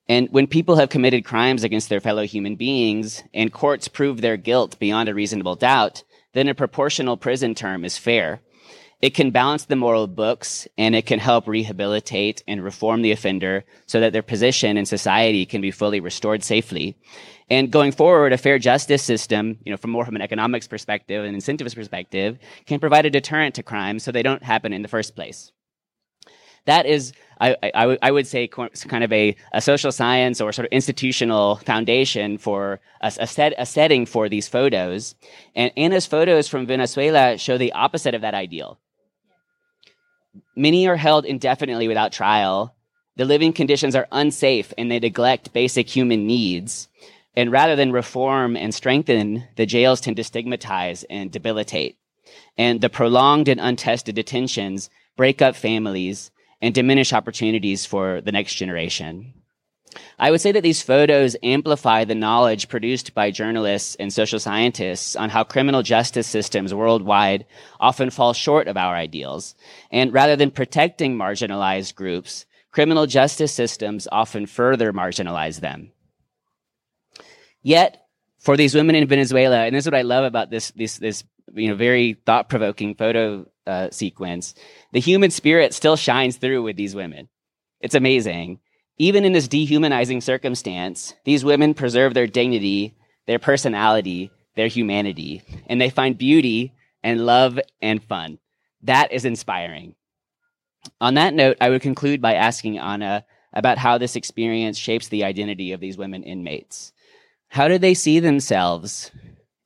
And 0.09 0.29
when 0.31 0.47
people 0.47 0.77
have 0.77 0.89
committed 0.89 1.25
crimes 1.25 1.65
against 1.65 1.89
their 1.89 2.01
fellow 2.01 2.25
human 2.25 2.57
beings 2.57 3.23
and 3.33 3.53
courts 3.53 3.89
prove 3.89 4.21
their 4.21 4.37
guilt 4.37 4.79
beyond 4.79 5.09
a 5.09 5.15
reasonable 5.15 5.57
doubt, 5.57 6.03
then 6.33 6.49
a 6.49 6.55
proportional 6.55 7.17
prison 7.17 7.55
term 7.55 7.85
is 7.85 7.99
fair. 7.99 8.41
It 9.05 9.13
can 9.13 9.33
balance 9.33 9.67
the 9.67 9.77
moral 9.77 10.07
books 10.07 10.67
and 10.79 10.95
it 10.95 11.05
can 11.05 11.19
help 11.19 11.47
rehabilitate 11.47 12.43
and 12.49 12.65
reform 12.65 13.03
the 13.03 13.13
offender 13.13 13.67
so 13.85 14.01
that 14.01 14.15
their 14.15 14.23
position 14.23 14.79
in 14.79 14.87
society 14.87 15.45
can 15.45 15.61
be 15.61 15.71
fully 15.71 16.01
restored 16.01 16.43
safely. 16.43 16.97
And 17.51 17.71
going 17.71 17.93
forward, 17.93 18.33
a 18.33 18.39
fair 18.39 18.59
justice 18.59 19.03
system, 19.03 19.59
you 19.63 19.71
know, 19.71 19.77
from 19.77 19.91
more 19.91 20.07
from 20.07 20.17
an 20.17 20.23
economics 20.23 20.67
perspective 20.67 21.23
and 21.23 21.35
incentives 21.35 21.75
perspective, 21.75 22.39
can 22.65 22.81
provide 22.81 23.05
a 23.05 23.11
deterrent 23.11 23.55
to 23.57 23.63
crime 23.63 23.99
so 23.99 24.11
they 24.11 24.23
don't 24.23 24.43
happen 24.43 24.73
in 24.73 24.81
the 24.81 24.89
first 24.89 25.15
place. 25.15 25.53
That 26.65 26.87
is, 26.87 27.13
I, 27.39 27.57
I, 27.63 27.99
I 28.01 28.11
would 28.11 28.27
say, 28.27 28.49
kind 28.49 29.05
of 29.05 29.13
a, 29.13 29.37
a 29.53 29.61
social 29.61 29.93
science 29.93 30.41
or 30.41 30.51
sort 30.51 30.65
of 30.65 30.73
institutional 30.73 31.57
foundation 31.57 32.39
for 32.39 32.81
a, 33.03 33.13
a, 33.21 33.27
set, 33.27 33.53
a 33.59 33.67
setting 33.67 34.07
for 34.07 34.31
these 34.31 34.49
photos. 34.49 35.15
And 35.55 35.73
Anna's 35.77 36.07
photos 36.07 36.49
from 36.49 36.65
Venezuela 36.65 37.37
show 37.37 37.59
the 37.59 37.73
opposite 37.73 38.15
of 38.15 38.23
that 38.23 38.33
ideal. 38.33 38.79
Many 40.57 40.87
are 40.89 40.97
held 40.97 41.25
indefinitely 41.25 41.89
without 41.89 42.13
trial. 42.13 42.75
The 43.17 43.25
living 43.25 43.53
conditions 43.53 43.95
are 43.95 44.09
unsafe 44.11 44.73
and 44.77 44.91
they 44.91 44.99
neglect 44.99 45.53
basic 45.53 45.89
human 45.89 46.27
needs. 46.27 46.89
And 47.37 47.51
rather 47.51 47.77
than 47.77 47.93
reform 47.93 48.57
and 48.57 48.75
strengthen, 48.75 49.45
the 49.57 49.67
jails 49.67 50.01
tend 50.01 50.17
to 50.17 50.25
stigmatize 50.25 51.05
and 51.05 51.31
debilitate. 51.31 51.99
And 52.57 52.81
the 52.81 52.89
prolonged 52.89 53.49
and 53.49 53.61
untested 53.61 54.15
detentions 54.15 54.91
break 55.17 55.43
up 55.43 55.57
families 55.57 56.31
and 56.61 56.75
diminish 56.75 57.13
opportunities 57.13 57.85
for 57.85 58.21
the 58.21 58.33
next 58.33 58.55
generation. 58.55 59.35
I 60.19 60.31
would 60.31 60.41
say 60.41 60.53
that 60.53 60.63
these 60.63 60.83
photos 60.83 61.37
amplify 61.43 62.05
the 62.05 62.15
knowledge 62.15 62.69
produced 62.69 63.15
by 63.15 63.31
journalists 63.31 63.95
and 63.97 64.13
social 64.13 64.39
scientists 64.39 65.17
on 65.17 65.31
how 65.31 65.45
criminal 65.45 65.83
justice 65.83 66.27
systems 66.27 66.75
worldwide 66.75 67.47
often 67.81 68.11
fall 68.11 68.33
short 68.33 68.69
of 68.69 68.77
our 68.77 68.95
ideals. 68.95 69.55
And 69.91 70.13
rather 70.13 70.37
than 70.37 70.51
protecting 70.51 71.17
marginalized 71.17 71.95
groups, 71.95 72.47
criminal 72.71 73.07
justice 73.07 73.53
systems 73.53 74.09
often 74.11 74.47
further 74.47 74.93
marginalize 74.93 75.61
them. 75.61 75.93
Yet, 77.63 78.07
for 78.41 78.57
these 78.57 78.75
women 78.75 78.95
in 78.95 79.09
Venezuela, 79.09 79.65
and 79.65 79.75
this 79.75 79.85
is 79.85 79.91
what 79.91 79.99
I 79.99 80.03
love 80.03 80.25
about 80.25 80.51
this, 80.51 80.71
this, 80.73 80.99
this, 80.99 81.25
you 81.55 81.69
know, 81.69 81.77
very 81.77 82.15
thought 82.27 82.49
provoking 82.49 82.95
photo 82.95 83.47
uh, 83.67 83.89
sequence, 83.91 84.55
the 84.93 85.01
human 85.01 85.31
spirit 85.31 85.73
still 85.73 85.97
shines 85.97 86.37
through 86.37 86.63
with 86.63 86.77
these 86.77 86.95
women. 86.95 87.29
It's 87.81 87.95
amazing. 87.95 88.61
Even 88.99 89.25
in 89.25 89.33
this 89.33 89.49
dehumanizing 89.49 90.21
circumstance, 90.21 91.15
these 91.25 91.45
women 91.45 91.75
preserve 91.75 92.15
their 92.15 92.27
dignity, 92.27 92.95
their 93.27 93.39
personality, 93.39 94.31
their 94.55 94.69
humanity, 94.69 95.43
and 95.67 95.81
they 95.81 95.91
find 95.91 96.17
beauty 96.17 96.73
and 97.03 97.27
love 97.27 97.59
and 97.83 98.03
fun. 98.03 98.39
That 98.83 99.13
is 99.13 99.25
inspiring. 99.25 99.95
On 101.01 101.15
that 101.15 101.35
note, 101.35 101.57
I 101.61 101.71
would 101.71 101.83
conclude 101.83 102.21
by 102.21 102.35
asking 102.35 102.79
Anna 102.79 103.25
about 103.53 103.79
how 103.79 103.99
this 103.99 104.17
experience 104.17 104.79
shapes 104.79 105.09
the 105.09 105.25
identity 105.25 105.73
of 105.73 105.81
these 105.81 105.97
women 105.97 106.23
inmates. 106.23 106.93
How 107.49 107.69
do 107.69 107.79
they 107.79 107.95
see 107.95 108.21
themselves 108.21 109.11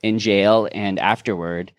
in 0.03 0.19
jail 0.19 0.69
and 0.73 0.99
afterward? 0.99 1.73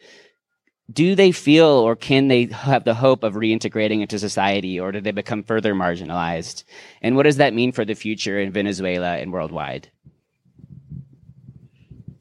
Do 0.91 1.15
they 1.15 1.32
feel 1.32 1.67
or 1.67 1.95
can 1.95 2.28
they 2.28 2.45
have 2.45 2.84
the 2.84 2.95
hope 2.95 3.23
of 3.23 3.36
reintegrating 3.36 4.02
into 4.02 4.17
society 4.17 4.80
or 4.80 4.91
do 4.91 5.02
they 5.02 5.12
become 5.12 5.43
further 5.43 5.75
marginalized? 5.75 6.63
And 7.02 7.15
what 7.15 7.23
does 7.23 7.38
that 7.38 7.54
mean 7.54 7.71
for 7.71 7.86
the 7.86 7.93
future 7.93 8.39
in 8.39 8.52
Venezuela 8.52 9.17
and 9.17 9.32
worldwide? 9.32 9.91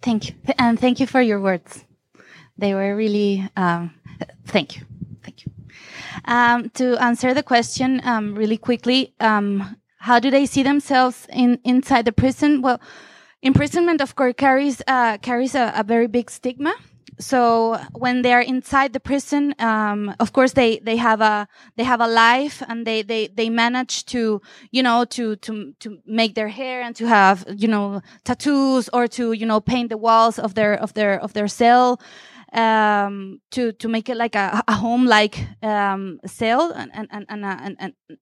Thank 0.02 0.28
you. 0.28 0.34
And 0.58 0.78
thank 0.78 1.00
you 1.00 1.06
for 1.06 1.20
your 1.20 1.40
words. 1.40 1.84
They 2.56 2.74
were 2.74 2.94
really, 2.94 3.48
um, 3.56 3.94
thank 4.46 4.76
you. 4.76 4.86
Thank 5.22 5.46
you. 5.46 5.52
Um, 6.24 6.70
to 6.70 6.96
answer 7.02 7.34
the 7.34 7.42
question 7.42 8.00
um, 8.04 8.34
really 8.34 8.58
quickly, 8.58 9.14
um, 9.20 9.76
how 9.98 10.18
do 10.18 10.30
they 10.30 10.46
see 10.46 10.62
themselves 10.62 11.26
in 11.32 11.58
inside 11.64 12.04
the 12.04 12.12
prison? 12.12 12.62
Well, 12.62 12.80
imprisonment, 13.42 14.00
of 14.00 14.14
course, 14.14 14.34
carries 14.36 14.82
uh, 14.86 15.18
carries 15.18 15.54
a, 15.54 15.72
a 15.76 15.84
very 15.84 16.06
big 16.06 16.30
stigma 16.30 16.74
so 17.18 17.78
when 17.92 18.22
they're 18.22 18.40
inside 18.40 18.92
the 18.92 19.00
prison, 19.00 19.54
um, 19.58 20.14
of 20.20 20.32
course 20.32 20.52
they, 20.52 20.78
they 20.78 20.96
have 20.96 21.20
a, 21.20 21.48
they 21.76 21.84
have 21.84 22.00
a 22.00 22.06
life 22.06 22.62
and 22.68 22.86
they, 22.86 23.02
they, 23.02 23.28
they 23.28 23.50
manage 23.50 24.06
to, 24.06 24.40
you 24.70 24.82
know, 24.82 25.04
to, 25.06 25.36
to, 25.36 25.74
to 25.80 25.98
make 26.06 26.34
their 26.34 26.48
hair 26.48 26.82
and 26.82 26.94
to 26.96 27.06
have, 27.06 27.44
you 27.56 27.68
know, 27.68 28.00
tattoos 28.24 28.88
or 28.92 29.08
to, 29.08 29.32
you 29.32 29.46
know, 29.46 29.60
paint 29.60 29.90
the 29.90 29.98
walls 29.98 30.38
of 30.38 30.54
their, 30.54 30.74
of 30.74 30.94
their, 30.94 31.20
of 31.20 31.32
their 31.32 31.48
cell, 31.48 32.00
um, 32.52 33.40
to, 33.50 33.72
to 33.72 33.88
make 33.88 34.08
it 34.08 34.16
like 34.16 34.34
a, 34.34 34.62
a 34.68 34.72
home 34.74 35.04
like, 35.04 35.44
um, 35.62 36.20
cell 36.24 36.72
and, 36.72 36.90
and, 36.94 37.08
and, 37.10 37.26
and, 37.28 37.44
and, 37.44 37.76
and 37.80 38.18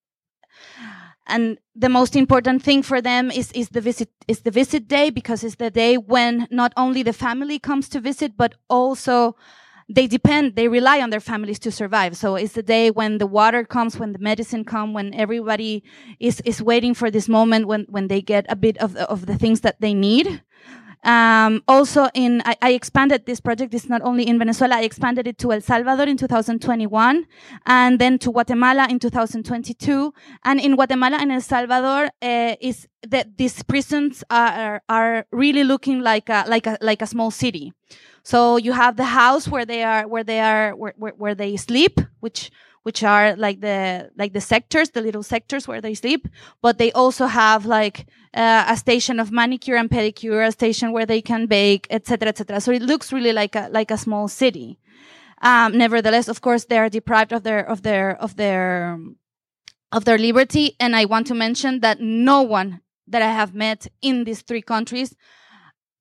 and 1.27 1.59
the 1.75 1.89
most 1.89 2.17
important 2.17 2.63
thing 2.63 2.83
for 2.83 3.01
them 3.01 3.31
is, 3.31 3.53
is 3.53 3.71
the 3.71 3.81
visit 3.81 4.11
is 4.29 4.41
the 4.41 4.51
visit 4.51 4.89
day 4.89 5.11
because 5.11 5.43
it's 5.45 5.57
the 5.57 5.71
day 5.71 5.97
when 5.97 6.47
not 6.51 6.73
only 6.77 7.03
the 7.03 7.13
family 7.13 7.59
comes 7.59 7.89
to 7.91 8.01
visit 8.01 8.37
but 8.37 8.55
also 8.69 9.37
they 9.89 10.07
depend 10.07 10.57
they 10.57 10.69
rely 10.69 11.01
on 11.01 11.11
their 11.11 11.21
families 11.21 11.59
to 11.61 11.71
survive. 11.71 12.17
So 12.17 12.35
it's 12.35 12.55
the 12.55 12.63
day 12.63 12.91
when 12.91 13.19
the 13.19 13.27
water 13.27 13.65
comes 13.65 13.99
when 13.99 14.13
the 14.13 14.19
medicine 14.19 14.65
comes 14.65 14.95
when 14.95 15.15
everybody 15.15 15.85
is 16.19 16.41
is 16.45 16.63
waiting 16.63 16.95
for 16.95 17.11
this 17.11 17.29
moment 17.29 17.67
when 17.67 17.87
when 17.89 18.09
they 18.09 18.21
get 18.21 18.47
a 18.49 18.57
bit 18.57 18.79
of 18.79 18.97
of 18.97 19.27
the 19.27 19.39
things 19.39 19.61
that 19.61 19.81
they 19.81 19.95
need 19.95 20.43
um, 21.07 21.63
also 21.69 22.09
in, 22.15 22.43
I, 22.45 22.57
I, 22.61 22.73
expanded 22.73 23.27
this 23.27 23.41
project. 23.41 23.73
It's 23.73 23.89
not 23.89 24.03
only 24.03 24.27
in 24.27 24.39
Venezuela. 24.41 24.77
I 24.77 24.83
expanded 24.83 25.29
it 25.29 25.39
to 25.39 25.53
El 25.53 25.61
Salvador 25.61 26.07
in 26.07 26.17
2021 26.17 27.27
and 27.65 27.99
then 28.01 28.19
to 28.19 28.33
Guatemala 28.33 28.89
in 28.91 28.99
2022. 28.99 30.13
And 30.45 30.61
in 30.61 30.75
Guatemala 30.75 31.19
and 31.21 31.31
El 31.31 31.41
Salvador, 31.41 32.11
uh, 32.21 32.57
is 32.61 32.89
that 33.07 33.39
these 33.39 33.63
prisons 33.63 34.25
are, 34.31 34.83
are 34.89 35.27
really 35.31 35.63
looking 35.63 36.01
like 36.01 36.29
a, 36.29 36.45
like 36.49 36.67
a, 36.67 36.77
like 36.81 37.03
a 37.03 37.07
small 37.07 37.31
city. 37.31 37.73
So 38.25 38.57
you 38.57 38.73
have 38.73 38.97
the 38.97 39.05
house 39.05 39.47
where 39.47 39.65
they 39.65 39.85
are, 39.85 40.09
where 40.09 40.25
they 40.25 40.41
are, 40.41 40.75
where, 40.75 40.95
where, 40.97 41.13
where 41.13 41.35
they 41.37 41.57
sleep, 41.57 42.01
which 42.19 42.51
which 42.87 43.03
are 43.03 43.35
like 43.35 43.61
the 43.63 44.09
like 44.17 44.33
the 44.33 44.41
sectors, 44.41 44.91
the 44.91 45.01
little 45.01 45.25
sectors 45.25 45.67
where 45.67 45.81
they 45.81 45.93
sleep. 45.93 46.29
But 46.63 46.79
they 46.79 46.93
also 46.93 47.27
have 47.27 47.67
like 47.67 48.07
uh, 48.33 48.65
a 48.69 48.77
station 48.77 49.19
of 49.19 49.33
manicure 49.33 49.75
and 49.75 49.91
pedicure, 49.91 50.47
a 50.47 50.53
station 50.53 50.93
where 50.93 51.05
they 51.05 51.21
can 51.21 51.47
bake, 51.47 51.89
etc., 51.91 52.29
etc. 52.29 52.61
So 52.61 52.71
it 52.71 52.83
looks 52.83 53.13
really 53.13 53.33
like 53.33 53.57
a 53.57 53.69
like 53.73 53.91
a 53.91 53.99
small 53.99 54.29
city. 54.29 54.79
Um, 55.43 55.77
nevertheless, 55.77 56.29
of 56.29 56.41
course, 56.43 56.67
they 56.67 56.79
are 56.79 56.89
deprived 56.89 57.33
of 57.33 57.43
their 57.43 57.69
of 57.69 57.83
their 57.83 58.17
of 58.23 58.37
their 58.37 58.97
of 59.91 60.05
their 60.05 60.19
liberty. 60.19 60.77
And 60.79 60.95
I 60.95 61.07
want 61.07 61.27
to 61.27 61.35
mention 61.35 61.81
that 61.81 61.99
no 62.01 62.43
one 62.43 62.83
that 63.09 63.21
I 63.21 63.33
have 63.33 63.53
met 63.53 63.89
in 64.01 64.23
these 64.23 64.43
three 64.43 64.63
countries 64.63 65.17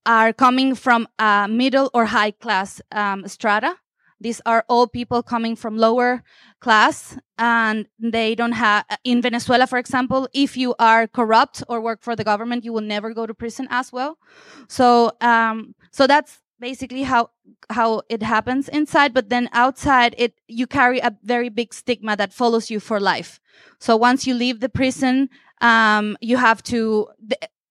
are 0.05 0.33
coming 0.33 0.75
from 0.75 1.07
a 1.17 1.47
middle 1.49 1.89
or 1.95 2.05
high 2.05 2.29
class 2.29 2.79
um, 2.91 3.27
strata. 3.27 3.75
These 4.21 4.41
are 4.45 4.63
all 4.69 4.87
people 4.87 5.21
coming 5.21 5.55
from 5.55 5.77
lower 5.77 6.23
class 6.59 7.17
and 7.37 7.87
they 7.99 8.33
don't 8.33 8.53
have, 8.53 8.85
in 9.03 9.21
Venezuela, 9.21 9.67
for 9.67 9.77
example, 9.77 10.27
if 10.33 10.55
you 10.55 10.73
are 10.79 11.07
corrupt 11.07 11.63
or 11.67 11.81
work 11.81 12.01
for 12.01 12.15
the 12.15 12.23
government, 12.23 12.63
you 12.63 12.73
will 12.73 12.81
never 12.81 13.13
go 13.13 13.25
to 13.25 13.33
prison 13.33 13.67
as 13.69 13.91
well. 13.91 14.17
So, 14.67 15.11
um, 15.21 15.75
so 15.91 16.07
that's 16.07 16.39
basically 16.59 17.03
how, 17.03 17.31
how 17.69 18.03
it 18.09 18.23
happens 18.23 18.69
inside. 18.69 19.13
But 19.13 19.29
then 19.29 19.49
outside, 19.51 20.15
it, 20.17 20.39
you 20.47 20.65
carry 20.65 20.99
a 20.99 21.15
very 21.23 21.49
big 21.49 21.73
stigma 21.73 22.15
that 22.15 22.33
follows 22.33 22.71
you 22.71 22.79
for 22.79 22.99
life. 22.99 23.39
So 23.79 23.97
once 23.97 24.25
you 24.25 24.33
leave 24.33 24.61
the 24.61 24.69
prison, 24.69 25.29
um, 25.61 26.17
you 26.21 26.37
have 26.37 26.63
to, 26.63 27.09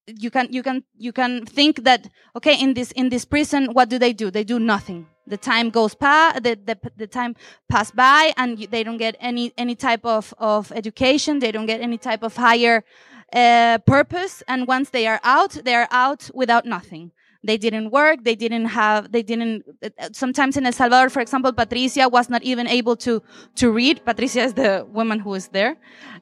you 0.06 0.30
can, 0.30 0.48
you 0.50 0.62
can, 0.62 0.84
you 0.96 1.12
can 1.12 1.46
think 1.46 1.84
that, 1.84 2.08
okay, 2.36 2.58
in 2.60 2.74
this, 2.74 2.92
in 2.92 3.08
this 3.08 3.24
prison, 3.24 3.72
what 3.72 3.88
do 3.88 3.98
they 3.98 4.12
do? 4.12 4.30
They 4.30 4.44
do 4.44 4.58
nothing. 4.58 5.06
The 5.26 5.38
time 5.38 5.70
goes 5.70 5.94
by 5.94 6.38
the, 6.42 6.58
the, 6.62 6.78
the 6.96 7.06
time 7.06 7.34
pass 7.68 7.90
by 7.90 8.34
and 8.36 8.58
they 8.58 8.84
don't 8.84 8.98
get 8.98 9.16
any 9.20 9.54
any 9.56 9.74
type 9.74 10.04
of 10.04 10.34
of 10.36 10.70
education. 10.72 11.38
They 11.38 11.50
don't 11.50 11.64
get 11.64 11.80
any 11.80 11.96
type 11.96 12.22
of 12.22 12.36
higher 12.36 12.84
uh, 13.32 13.78
purpose. 13.86 14.42
And 14.46 14.66
once 14.66 14.90
they 14.90 15.06
are 15.06 15.20
out 15.24 15.52
they 15.64 15.74
are 15.74 15.88
out 15.90 16.30
without 16.34 16.66
nothing 16.66 17.12
they 17.44 17.56
didn't 17.56 17.90
work 17.90 18.24
they 18.24 18.34
didn't 18.34 18.66
have 18.66 19.12
they 19.12 19.22
didn't 19.22 19.62
uh, 19.82 20.08
sometimes 20.12 20.56
in 20.56 20.66
el 20.66 20.72
salvador 20.72 21.08
for 21.10 21.20
example 21.20 21.52
patricia 21.52 22.08
was 22.08 22.28
not 22.28 22.42
even 22.42 22.66
able 22.66 22.96
to 22.96 23.22
to 23.56 23.70
read. 23.70 24.04
Patricia 24.04 24.42
is 24.42 24.54
the 24.54 24.86
woman 24.88 25.18
who 25.20 25.34
is 25.34 25.48
there. 25.48 25.76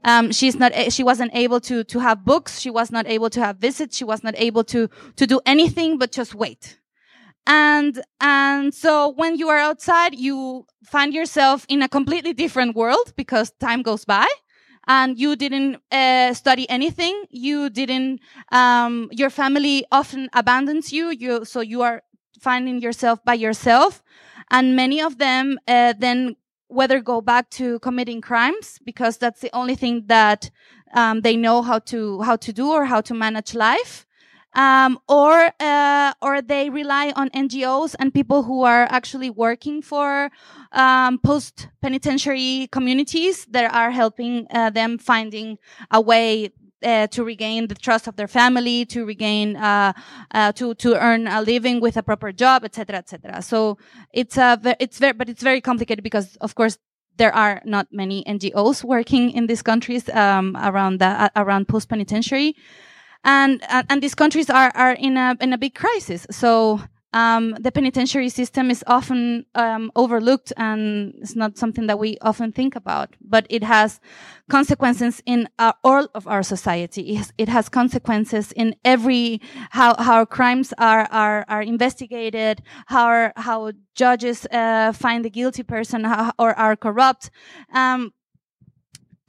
Um, 0.04 0.32
she's 0.32 0.56
not 0.56 0.72
she 0.92 1.02
wasn't 1.02 1.34
able 1.34 1.60
to 1.60 1.84
to 1.84 1.98
have 2.00 2.24
books. 2.24 2.60
She 2.60 2.70
was 2.70 2.90
not 2.90 3.06
able 3.06 3.30
to 3.30 3.40
have 3.40 3.56
visits. 3.58 3.96
She 3.96 4.04
was 4.04 4.22
not 4.22 4.34
able 4.36 4.64
to 4.64 4.88
to 5.16 5.26
do 5.26 5.40
anything 5.46 5.98
but 5.98 6.12
just 6.12 6.34
wait. 6.34 6.78
And 7.46 8.00
and 8.20 8.72
so 8.72 9.08
when 9.08 9.36
you 9.36 9.48
are 9.48 9.58
outside 9.58 10.14
you 10.14 10.66
find 10.84 11.12
yourself 11.12 11.66
in 11.68 11.82
a 11.82 11.88
completely 11.88 12.32
different 12.32 12.76
world 12.76 13.12
because 13.16 13.50
time 13.60 13.82
goes 13.82 14.04
by 14.04 14.26
and 14.86 15.18
you 15.18 15.36
didn't 15.36 15.76
uh, 15.90 16.34
study 16.34 16.68
anything. 16.68 17.24
You 17.30 17.70
didn't 17.70 18.20
um, 18.50 19.08
your 19.12 19.30
family 19.30 19.84
often 19.92 20.28
abandons 20.32 20.92
you. 20.92 21.10
You 21.10 21.44
so 21.44 21.60
you 21.60 21.82
are 21.82 22.02
finding 22.40 22.80
yourself 22.80 23.24
by 23.24 23.34
yourself. 23.34 24.02
And 24.50 24.76
many 24.76 25.00
of 25.00 25.18
them 25.18 25.58
uh, 25.68 25.94
then 25.98 26.36
whether 26.68 27.00
go 27.00 27.20
back 27.20 27.50
to 27.50 27.78
committing 27.80 28.20
crimes 28.20 28.78
because 28.84 29.18
that's 29.18 29.40
the 29.40 29.54
only 29.54 29.74
thing 29.74 30.04
that 30.06 30.50
um, 30.94 31.20
they 31.20 31.36
know 31.36 31.62
how 31.62 31.78
to 31.78 32.22
how 32.22 32.36
to 32.36 32.52
do 32.52 32.70
or 32.70 32.86
how 32.86 33.00
to 33.00 33.14
manage 33.14 33.54
life 33.54 34.06
um, 34.54 34.98
or 35.08 35.50
uh, 35.60 36.12
or 36.20 36.42
they 36.42 36.70
rely 36.70 37.12
on 37.16 37.30
NGOs 37.30 37.94
and 37.98 38.12
people 38.12 38.42
who 38.42 38.62
are 38.62 38.86
actually 38.90 39.30
working 39.30 39.82
for 39.82 40.30
um, 40.72 41.18
post 41.18 41.68
penitentiary 41.80 42.68
communities 42.70 43.46
that 43.46 43.72
are 43.72 43.90
helping 43.90 44.46
uh, 44.50 44.70
them 44.70 44.98
finding 44.98 45.58
a 45.90 46.00
way 46.00 46.50
uh, 46.82 47.06
to 47.08 47.24
regain 47.24 47.68
the 47.68 47.74
trust 47.74 48.06
of 48.06 48.16
their 48.16 48.28
family, 48.28 48.84
to 48.86 49.04
regain, 49.04 49.56
uh, 49.56 49.92
uh, 50.32 50.52
to 50.52 50.74
to 50.74 51.00
earn 51.00 51.26
a 51.28 51.40
living 51.40 51.80
with 51.80 51.96
a 51.96 52.02
proper 52.02 52.32
job, 52.32 52.64
etc., 52.64 52.98
etc. 52.98 53.42
So 53.42 53.78
it's 54.12 54.36
a 54.36 54.58
it's 54.80 54.98
very 54.98 55.12
but 55.12 55.28
it's 55.28 55.42
very 55.42 55.60
complicated 55.60 56.02
because 56.02 56.36
of 56.36 56.54
course 56.54 56.78
there 57.16 57.34
are 57.34 57.60
not 57.64 57.88
many 57.92 58.24
NGOs 58.24 58.82
working 58.82 59.30
in 59.30 59.46
these 59.46 59.62
countries 59.62 60.08
um, 60.10 60.56
around 60.56 60.98
the 60.98 61.30
around 61.36 61.68
post 61.68 61.88
penitentiary 61.88 62.56
and 63.24 63.62
and 63.70 64.02
these 64.02 64.14
countries 64.14 64.50
are 64.50 64.72
are 64.74 64.92
in 64.92 65.16
a 65.16 65.36
in 65.40 65.52
a 65.52 65.58
big 65.58 65.74
crisis. 65.74 66.26
So 66.30 66.80
um, 67.14 67.56
the 67.60 67.70
penitentiary 67.70 68.30
system 68.30 68.70
is 68.70 68.82
often 68.86 69.44
um, 69.54 69.92
overlooked 69.94 70.52
and 70.56 71.14
it's 71.18 71.36
not 71.36 71.58
something 71.58 71.86
that 71.86 71.98
we 71.98 72.16
often 72.22 72.52
think 72.52 72.74
about, 72.74 73.16
but 73.20 73.46
it 73.50 73.62
has 73.62 74.00
consequences 74.50 75.22
in 75.26 75.48
our, 75.58 75.74
all 75.84 76.08
of 76.14 76.26
our 76.26 76.42
society. 76.42 77.12
It 77.12 77.16
has, 77.16 77.32
it 77.36 77.48
has, 77.48 77.68
consequences 77.68 78.52
in 78.52 78.74
every 78.84 79.40
how 79.70 79.94
how 79.98 80.24
crimes 80.24 80.72
are 80.78 81.06
are 81.10 81.44
are 81.48 81.62
investigated, 81.62 82.62
how 82.86 83.32
how 83.36 83.72
judges 83.94 84.46
uh, 84.46 84.92
find 84.92 85.24
the 85.24 85.30
guilty 85.30 85.62
person 85.62 86.04
how, 86.04 86.32
or 86.38 86.58
are 86.58 86.76
corrupt. 86.76 87.30
Um, 87.74 88.12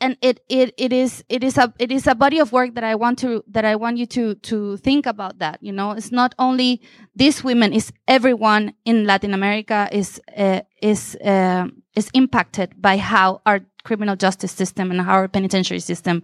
and 0.03 0.17
it, 0.21 0.41
it, 0.49 0.73
it 0.77 0.91
is, 0.91 1.23
it 1.29 1.45
is 1.45 1.57
a, 1.57 1.73
it 1.79 1.89
is 1.89 2.07
a 2.07 2.13
body 2.13 2.37
of 2.39 2.51
work 2.51 2.75
that 2.75 2.83
I 2.83 2.95
want 2.95 3.19
to, 3.19 3.41
that 3.47 3.63
I 3.63 3.77
want 3.77 3.97
you 3.97 4.05
to, 4.07 4.35
to 4.35 4.75
think 4.77 5.05
about 5.05 5.39
that. 5.39 5.63
You 5.63 5.71
know, 5.71 5.91
it's 5.91 6.11
not 6.11 6.35
only 6.37 6.81
these 7.15 7.41
women, 7.41 7.71
it's 7.71 7.89
everyone 8.05 8.73
in 8.83 9.05
Latin 9.05 9.33
America 9.33 9.87
is, 9.93 10.19
uh, 10.37 10.61
is, 10.81 11.15
uh, 11.23 11.67
is 11.95 12.09
impacted 12.13 12.81
by 12.81 12.97
how 12.97 13.41
our 13.45 13.61
criminal 13.85 14.17
justice 14.17 14.51
system 14.51 14.91
and 14.91 14.99
how 14.99 15.13
our 15.13 15.29
penitentiary 15.29 15.79
system 15.79 16.21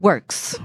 works. 0.00 0.60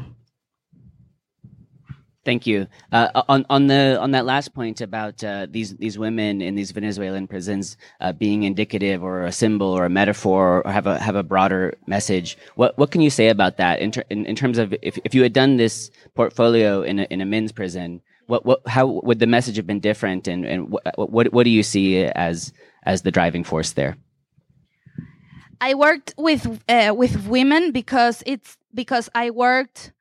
Thank 2.29 2.45
you. 2.45 2.67
Uh, 2.91 3.23
on 3.27 3.43
on 3.49 3.65
the 3.65 3.97
on 3.99 4.11
that 4.11 4.23
last 4.23 4.53
point 4.53 4.81
about 4.81 5.23
uh, 5.23 5.47
these 5.49 5.75
these 5.77 5.97
women 5.97 6.43
in 6.43 6.53
these 6.53 6.69
Venezuelan 6.69 7.25
prisons 7.27 7.75
uh, 8.01 8.11
being 8.11 8.43
indicative 8.43 9.01
or 9.03 9.23
a 9.23 9.31
symbol 9.31 9.65
or 9.65 9.83
a 9.85 9.89
metaphor 9.89 10.61
or 10.63 10.71
have 10.71 10.85
a 10.85 10.99
have 10.99 11.15
a 11.15 11.23
broader 11.23 11.73
message. 11.87 12.37
What 12.53 12.77
what 12.77 12.91
can 12.91 13.01
you 13.01 13.09
say 13.09 13.29
about 13.29 13.57
that 13.57 13.79
in 13.79 13.89
ter- 13.89 14.03
in, 14.11 14.27
in, 14.27 14.35
terms 14.35 14.59
of 14.59 14.75
if, 14.83 14.99
if 15.03 15.15
you 15.15 15.23
had 15.23 15.33
done 15.33 15.57
this 15.57 15.89
portfolio 16.13 16.83
in 16.83 16.99
a, 16.99 17.03
in 17.09 17.19
a 17.19 17.25
men's 17.25 17.51
prison, 17.51 17.99
what 18.27 18.45
what 18.45 18.61
how 18.67 18.85
would 18.85 19.17
the 19.17 19.25
message 19.25 19.55
have 19.55 19.65
been 19.65 19.79
different 19.79 20.27
and 20.27 20.45
and 20.45 20.69
what 20.69 20.83
what, 20.99 21.33
what 21.33 21.45
do 21.45 21.49
you 21.49 21.63
see 21.63 22.05
as 22.05 22.53
as 22.83 23.01
the 23.01 23.09
driving 23.09 23.43
force 23.43 23.71
there? 23.71 23.97
I 25.59 25.73
worked 25.73 26.13
with 26.15 26.45
uh, 26.69 26.93
with 26.95 27.25
women 27.25 27.71
because 27.71 28.21
it's 28.27 28.55
because 28.71 29.09
I 29.15 29.31
worked 29.31 29.93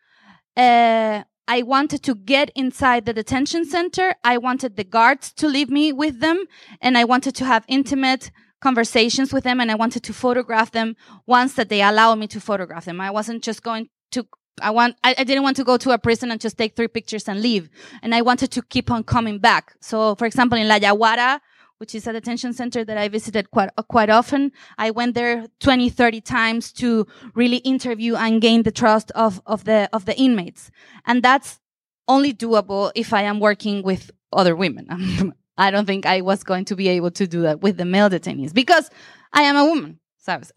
uh, 0.59 1.23
I 1.49 1.63
wanted 1.63 2.03
to 2.05 2.15
get 2.15 2.51
inside 2.55 3.07
the 3.07 3.15
detention 3.15 3.65
center. 3.65 4.15
I 4.23 4.37
wanted 4.37 4.77
the 4.77 4.85
guards 4.85 5.33
to 5.33 5.49
leave 5.49 5.71
me 5.71 5.93
with 5.95 6.21
them 6.21 6.45
and 6.83 6.99
I 6.99 7.05
wanted 7.05 7.35
to 7.37 7.47
have 7.47 7.65
intimate 7.67 8.31
conversations 8.61 9.33
with 9.33 9.45
them 9.45 9.59
and 9.59 9.71
I 9.71 9.75
wanted 9.75 10.03
to 10.05 10.13
photograph 10.13 10.73
them 10.73 10.95
once 11.27 11.55
that 11.55 11.71
they 11.71 11.81
allow 11.81 12.15
me 12.15 12.27
to 12.29 12.41
photograph 12.41 12.85
them. 12.85 13.01
I 13.01 13.11
wasn't 13.11 13.43
just 13.43 13.63
going 13.63 13.89
to 14.13 14.27
I 14.61 14.71
want, 14.71 14.97
I, 15.05 15.15
I, 15.17 15.23
didn't 15.23 15.45
want 15.45 15.57
to 15.59 15.63
go 15.63 15.77
to 15.77 15.93
a 15.93 15.99
prison 15.99 16.33
and 16.33 16.41
just 16.41 16.59
take 16.59 16.75
three 16.75 16.89
pictures 16.89 17.29
and 17.29 17.41
leave. 17.41 17.71
And 18.03 18.13
I 18.13 18.23
wanted 18.23 18.51
to 18.51 18.63
keep 18.63 18.91
on 18.91 19.05
coming 19.05 19.39
back. 19.39 19.77
So, 19.81 20.17
for 20.17 20.27
example, 20.27 20.59
in 20.59 20.67
La 20.67 20.81
Yaguara, 20.81 21.39
which 21.79 21.95
is 21.95 22.07
a 22.07 22.13
detention 22.13 22.53
center 22.53 22.85
that 22.85 22.99
I 22.99 23.09
visited 23.09 23.51
quite, 23.51 23.71
uh, 23.77 23.83
quite 23.83 24.11
often, 24.11 24.53
I 24.77 24.91
went 24.91 25.15
there 25.15 25.47
20, 25.61 25.89
30 25.89 26.21
times 26.21 26.73
to 26.75 27.07
really 27.35 27.59
interview 27.59 28.17
and 28.17 28.43
gain 28.43 28.65
the 28.65 28.73
trust 28.73 29.11
of, 29.13 29.41
of 29.47 29.65
the, 29.65 29.89
of 29.93 30.05
the 30.05 30.17
inmates. 30.17 30.71
And 31.07 31.23
that's 31.23 31.61
only 32.09 32.35
doable 32.35 32.91
if 32.95 33.13
I 33.13 33.23
am 33.23 33.41
working 33.41 33.83
with 33.83 34.11
other 34.33 34.57
women. 34.57 35.35
I 35.59 35.71
don't 35.71 35.87
think 35.87 36.07
I 36.07 36.21
was 36.21 36.45
going 36.45 36.65
to 36.67 36.77
be 36.77 36.89
able 36.89 37.11
to 37.13 37.27
do 37.27 37.43
that 37.43 37.61
with 37.61 37.77
the 37.77 37.85
male 37.85 38.11
detainees 38.11 38.53
because 38.53 38.91
I 39.33 39.43
am 39.43 39.57
a 39.57 39.65
woman. 39.65 40.01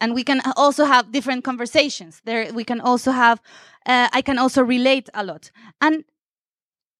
And 0.02 0.14
we 0.14 0.26
can 0.26 0.42
also 0.58 0.84
have 0.84 1.14
different 1.14 1.46
conversations. 1.46 2.22
There, 2.26 2.52
we 2.54 2.66
can 2.66 2.82
also 2.82 3.12
have, 3.12 3.40
uh, 3.86 4.10
I 4.12 4.22
can 4.22 4.38
also 4.38 4.62
relate 4.62 5.08
a 5.14 5.24
lot. 5.24 5.50
And 5.80 6.04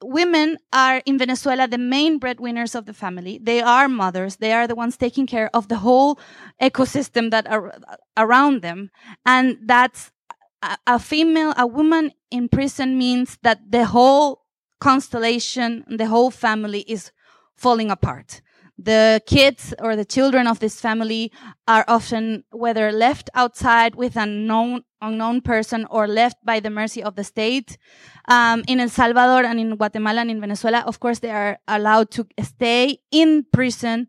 women 0.04 0.58
are 0.74 1.02
in 1.06 1.18
Venezuela 1.18 1.68
the 1.68 1.78
main 1.78 2.18
breadwinners 2.18 2.76
of 2.76 2.86
the 2.86 2.94
family. 2.94 3.40
They 3.42 3.62
are 3.62 3.88
mothers. 3.88 4.38
They 4.38 4.54
are 4.54 4.68
the 4.68 4.76
ones 4.76 4.98
taking 4.98 5.28
care 5.28 5.50
of 5.54 5.68
the 5.68 5.78
whole 5.78 6.20
ecosystem 6.62 7.32
that 7.32 7.50
are 7.50 7.74
around 8.18 8.62
them. 8.62 8.90
And 9.26 9.58
that's 9.66 10.12
a, 10.62 10.78
a 10.88 11.00
female, 11.00 11.54
a 11.58 11.68
woman 11.68 12.12
in 12.30 12.50
prison 12.50 12.98
means 12.98 13.38
that 13.44 13.72
the 13.72 13.86
whole 13.86 14.42
constellation, 14.80 15.86
the 15.88 16.08
whole 16.08 16.32
family 16.32 16.82
is 16.88 17.12
falling 17.56 17.92
apart. 17.92 18.42
The 18.84 19.22
kids 19.28 19.74
or 19.80 19.96
the 19.96 20.06
children 20.06 20.48
of 20.48 20.60
this 20.60 20.82
family 20.82 21.32
are 21.68 21.86
often 21.88 22.46
whether 22.52 22.92
left 22.92 23.30
outside 23.36 23.94
with 23.96 24.16
an 24.16 24.30
unknown, 24.30 24.84
unknown 25.02 25.42
person 25.42 25.86
or 25.92 26.08
left 26.08 26.38
by 26.44 26.60
the 26.60 26.72
mercy 26.72 27.04
of 27.04 27.16
the 27.16 27.24
state. 27.24 27.78
Um, 28.28 28.64
in 28.68 28.80
El 28.80 28.90
Salvador 28.90 29.46
and 29.46 29.60
in 29.60 29.76
Guatemala 29.76 30.22
and 30.22 30.32
in 30.32 30.42
Venezuela, 30.42 30.80
of 30.88 31.00
course, 31.00 31.20
they 31.20 31.30
are 31.30 31.60
allowed 31.68 32.10
to 32.12 32.26
stay 32.42 32.98
in 33.12 33.46
prison 33.54 34.08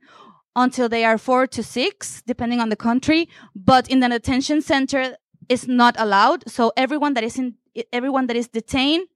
until 0.57 0.89
they 0.89 1.05
are 1.05 1.19
four 1.19 1.47
to 1.49 1.63
six, 1.63 2.23
depending 2.27 2.61
on 2.61 2.71
the 2.71 2.77
country. 2.77 3.29
But 3.55 3.89
in 3.89 4.01
the 4.01 4.09
detention 4.09 4.63
center, 4.63 5.17
is 5.49 5.69
not 5.69 5.95
allowed. 5.99 6.49
So 6.49 6.73
everyone 6.77 7.15
that 7.15 7.25
is 7.25 7.39
in, 7.39 7.57
everyone 7.93 8.27
that 8.29 8.37
is 8.37 8.49
detained 8.49 9.07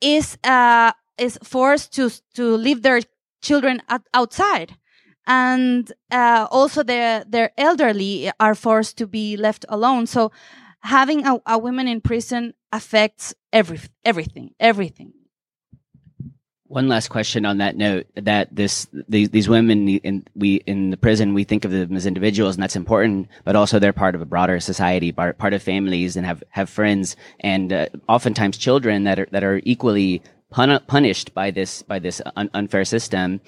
is, 0.00 0.38
uh, 0.44 0.92
is 1.18 1.38
forced 1.42 1.92
to, 1.94 2.10
to 2.34 2.56
leave 2.56 2.82
their 2.82 3.00
children 3.40 3.82
at, 3.88 4.02
outside. 4.14 4.76
And, 5.26 5.92
uh, 6.10 6.46
also 6.50 6.82
their, 6.82 7.24
their 7.24 7.52
elderly 7.56 8.30
are 8.40 8.54
forced 8.54 8.98
to 8.98 9.06
be 9.06 9.36
left 9.36 9.64
alone. 9.68 10.06
So 10.06 10.32
having 10.80 11.26
a, 11.26 11.40
a 11.46 11.58
woman 11.58 11.88
in 11.88 12.00
prison 12.00 12.54
affects 12.72 13.34
every, 13.52 13.80
everything, 14.04 14.54
everything. 14.58 15.12
One 16.72 16.88
last 16.88 17.08
question 17.08 17.44
on 17.44 17.58
that 17.58 17.76
note: 17.76 18.06
that 18.14 18.48
this 18.50 18.86
these, 19.06 19.28
these 19.28 19.46
women 19.46 19.88
in 19.88 20.24
we 20.34 20.54
in 20.64 20.88
the 20.88 20.96
prison 20.96 21.34
we 21.34 21.44
think 21.44 21.66
of 21.66 21.70
them 21.70 21.94
as 21.94 22.06
individuals, 22.06 22.56
and 22.56 22.62
that's 22.62 22.76
important, 22.76 23.28
but 23.44 23.56
also 23.56 23.78
they're 23.78 23.92
part 23.92 24.14
of 24.14 24.22
a 24.22 24.24
broader 24.24 24.58
society, 24.58 25.12
part, 25.12 25.36
part 25.36 25.52
of 25.52 25.62
families, 25.62 26.16
and 26.16 26.24
have 26.24 26.42
have 26.48 26.70
friends, 26.70 27.14
and 27.40 27.74
uh, 27.74 27.88
oftentimes 28.08 28.56
children 28.56 29.04
that 29.04 29.18
are 29.18 29.28
that 29.32 29.44
are 29.44 29.60
equally 29.64 30.22
pun- 30.52 30.82
punished 30.86 31.34
by 31.34 31.50
this 31.50 31.82
by 31.82 31.98
this 31.98 32.22
un- 32.36 32.50
unfair 32.54 32.84
system. 32.84 33.40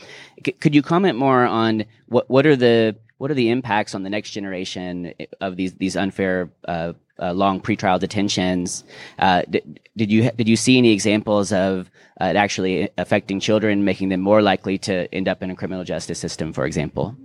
C- 0.45 0.53
could 0.53 0.75
you 0.75 0.83
comment 0.83 1.17
more 1.19 1.45
on 1.45 1.85
what 2.07 2.29
what 2.29 2.47
are 2.47 2.57
the 2.57 2.97
what 3.19 3.31
are 3.31 3.35
the 3.35 3.51
impacts 3.51 3.95
on 3.95 4.03
the 4.03 4.11
next 4.11 4.31
generation 4.31 5.15
of 5.41 5.57
these 5.57 5.75
these 5.75 5.97
unfair 5.97 6.51
uh, 6.67 6.93
uh, 7.19 7.33
long 7.33 7.61
pretrial 7.61 7.99
detentions. 7.99 8.85
Uh, 9.19 9.43
did, 9.49 9.81
did, 9.97 10.11
you 10.11 10.31
did 10.33 10.49
you 10.49 10.57
see 10.57 10.79
any 10.79 10.93
examples 10.93 11.53
of 11.53 11.91
uh, 12.21 12.27
it 12.27 12.37
actually 12.37 12.89
affecting 12.99 13.41
children, 13.41 13.85
making 13.85 14.09
them 14.09 14.21
more 14.21 14.43
likely 14.43 14.79
to 14.79 15.13
end 15.15 15.29
up 15.29 15.43
in 15.43 15.51
a 15.51 15.55
criminal 15.55 15.85
justice 15.85 16.19
system, 16.19 16.53
for 16.53 16.67
example? 16.67 17.17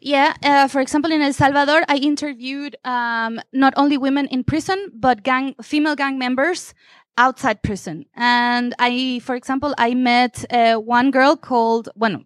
Yeah, 0.00 0.34
uh, 0.44 0.68
for 0.68 0.80
example, 0.80 1.10
in 1.10 1.20
El 1.20 1.32
Salvador, 1.32 1.82
I 1.88 1.96
interviewed 1.96 2.76
um, 2.84 3.40
not 3.52 3.74
only 3.76 3.98
women 3.98 4.28
in 4.28 4.44
prison, 4.44 4.92
but 4.94 5.24
gang 5.24 5.56
female 5.62 5.96
gang 5.96 6.16
members 6.16 6.74
outside 7.18 7.62
prison. 7.62 8.06
And 8.14 8.74
I, 8.78 9.20
for 9.24 9.34
example, 9.34 9.74
I 9.78 9.94
met 9.94 10.44
uh, 10.52 10.76
one 10.76 11.10
girl 11.10 11.36
called, 11.36 11.88
bueno, 11.96 12.24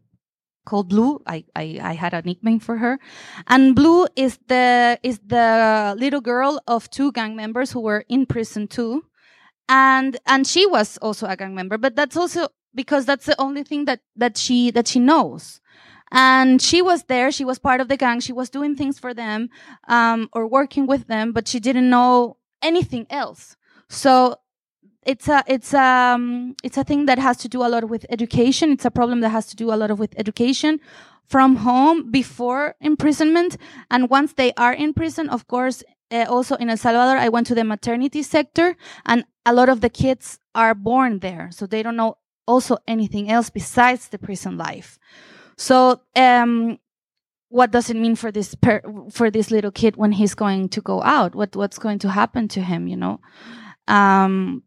called 0.66 0.88
Blue. 0.88 1.20
I, 1.26 1.44
I, 1.54 1.78
I 1.82 1.92
had 1.94 2.14
a 2.14 2.22
nickname 2.22 2.60
for 2.60 2.78
her. 2.78 2.98
And 3.46 3.74
Blue 3.74 4.06
is 4.16 4.38
the, 4.48 4.98
is 5.02 5.20
the 5.24 5.94
little 5.98 6.20
girl 6.20 6.60
of 6.66 6.90
two 6.90 7.12
gang 7.12 7.36
members 7.36 7.72
who 7.72 7.80
were 7.80 8.04
in 8.08 8.26
prison 8.26 8.68
too. 8.68 9.04
And, 9.68 10.18
and 10.26 10.46
she 10.46 10.66
was 10.66 10.98
also 10.98 11.26
a 11.26 11.36
gang 11.36 11.54
member, 11.54 11.78
but 11.78 11.94
that's 11.94 12.16
also 12.16 12.48
because 12.74 13.06
that's 13.06 13.26
the 13.26 13.40
only 13.40 13.62
thing 13.62 13.84
that, 13.84 14.00
that 14.16 14.36
she, 14.36 14.70
that 14.72 14.88
she 14.88 14.98
knows. 14.98 15.60
And 16.12 16.60
she 16.60 16.82
was 16.82 17.04
there. 17.04 17.30
She 17.30 17.44
was 17.44 17.60
part 17.60 17.80
of 17.80 17.86
the 17.86 17.96
gang. 17.96 18.18
She 18.18 18.32
was 18.32 18.50
doing 18.50 18.74
things 18.74 18.98
for 18.98 19.14
them, 19.14 19.48
um, 19.86 20.28
or 20.32 20.48
working 20.48 20.88
with 20.88 21.06
them, 21.06 21.30
but 21.32 21.46
she 21.46 21.60
didn't 21.60 21.88
know 21.88 22.36
anything 22.62 23.06
else. 23.10 23.56
So 23.88 24.36
it's 25.10 25.28
a 25.28 25.42
it's 25.46 25.74
um 25.74 26.54
it's 26.62 26.76
a 26.76 26.84
thing 26.84 27.06
that 27.06 27.18
has 27.18 27.36
to 27.38 27.48
do 27.48 27.60
a 27.66 27.68
lot 27.68 27.84
with 27.88 28.06
education. 28.10 28.70
It's 28.70 28.84
a 28.84 28.90
problem 28.90 29.20
that 29.20 29.30
has 29.30 29.46
to 29.46 29.56
do 29.56 29.72
a 29.72 29.76
lot 29.80 29.90
of 29.90 29.98
with 29.98 30.14
education 30.16 30.80
from 31.26 31.56
home 31.56 32.10
before 32.10 32.74
imprisonment, 32.80 33.56
and 33.90 34.08
once 34.08 34.34
they 34.34 34.52
are 34.56 34.72
in 34.72 34.94
prison, 34.94 35.28
of 35.28 35.46
course. 35.46 35.82
Uh, 36.12 36.26
also 36.28 36.56
in 36.56 36.68
El 36.68 36.76
Salvador, 36.76 37.16
I 37.18 37.28
went 37.28 37.46
to 37.46 37.54
the 37.54 37.62
maternity 37.62 38.24
sector, 38.24 38.76
and 39.06 39.24
a 39.46 39.52
lot 39.54 39.68
of 39.68 39.80
the 39.80 39.88
kids 39.88 40.40
are 40.56 40.74
born 40.74 41.20
there, 41.20 41.50
so 41.52 41.66
they 41.66 41.84
don't 41.84 41.94
know 41.94 42.16
also 42.48 42.78
anything 42.88 43.30
else 43.30 43.48
besides 43.48 44.08
the 44.08 44.18
prison 44.18 44.58
life. 44.58 44.98
So, 45.56 46.00
um, 46.16 46.80
what 47.48 47.70
does 47.70 47.90
it 47.90 47.96
mean 47.96 48.16
for 48.16 48.32
this 48.32 48.56
per- 48.56 48.82
for 49.12 49.30
this 49.30 49.52
little 49.52 49.70
kid 49.70 49.94
when 49.96 50.10
he's 50.10 50.34
going 50.34 50.68
to 50.70 50.80
go 50.80 51.00
out? 51.02 51.36
What 51.36 51.54
what's 51.54 51.78
going 51.78 52.00
to 52.00 52.10
happen 52.10 52.48
to 52.48 52.60
him? 52.60 52.88
You 52.88 52.96
know. 52.96 53.20
Um, 53.86 54.64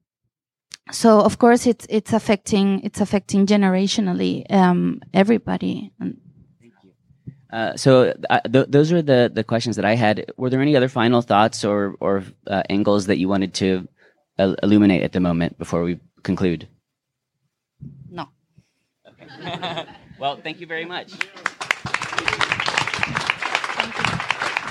so 0.92 1.22
of 1.22 1.38
course 1.40 1.66
it's 1.66 1.86
it's 1.90 2.14
affecting 2.14 2.82
it's 2.82 3.00
affecting 3.02 3.46
generationally 3.46 4.46
um, 4.52 5.02
everybody. 5.14 5.92
Thank 6.00 6.18
you. 6.84 6.92
Uh, 7.52 7.78
so 7.78 8.14
uh, 8.30 8.40
th- 8.42 8.68
those 8.68 8.92
are 8.92 9.02
the 9.02 9.32
the 9.34 9.44
questions 9.44 9.76
that 9.76 9.86
I 9.86 9.96
had. 9.96 10.26
Were 10.38 10.50
there 10.50 10.62
any 10.62 10.76
other 10.76 10.90
final 10.90 11.22
thoughts 11.22 11.64
or 11.64 11.96
or 12.00 12.24
uh, 12.48 12.64
angles 12.70 13.06
that 13.06 13.18
you 13.18 13.30
wanted 13.30 13.54
to 13.56 13.88
uh, 14.40 14.56
illuminate 14.64 15.04
at 15.04 15.14
the 15.14 15.20
moment 15.20 15.58
before 15.58 15.84
we 15.84 16.00
conclude? 16.24 16.68
No. 18.10 18.28
Okay. 19.08 19.86
well, 20.20 20.38
thank 20.38 20.60
you 20.60 20.68
very 20.68 20.86
much. 20.86 21.12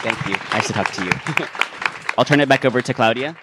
Thank 0.03 0.27
you. 0.27 0.35
Nice 0.53 0.67
to 0.67 0.73
talk 0.73 0.91
to 0.93 1.05
you. 1.05 1.13
I'll 2.19 2.25
turn 2.25 2.41
it 2.41 2.49
back 2.49 2.65
over 2.65 2.83
to 2.83 2.93
Claudia. 2.93 3.37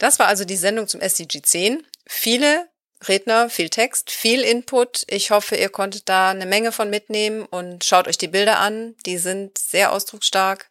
Das 0.00 0.18
war 0.18 0.28
also 0.28 0.46
die 0.46 0.56
Sendung 0.56 0.88
zum 0.88 1.02
SDG 1.02 1.42
10. 1.42 1.86
Viele 2.06 2.68
Redner, 3.06 3.50
viel 3.50 3.68
Text, 3.68 4.10
viel 4.10 4.40
Input. 4.40 5.04
Ich 5.08 5.30
hoffe, 5.30 5.56
ihr 5.56 5.68
konntet 5.68 6.08
da 6.08 6.30
eine 6.30 6.46
Menge 6.46 6.72
von 6.72 6.88
mitnehmen 6.88 7.44
und 7.44 7.84
schaut 7.84 8.08
euch 8.08 8.16
die 8.16 8.28
Bilder 8.28 8.58
an. 8.58 8.96
Die 9.04 9.18
sind 9.18 9.58
sehr 9.58 9.92
ausdrucksstark. 9.92 10.70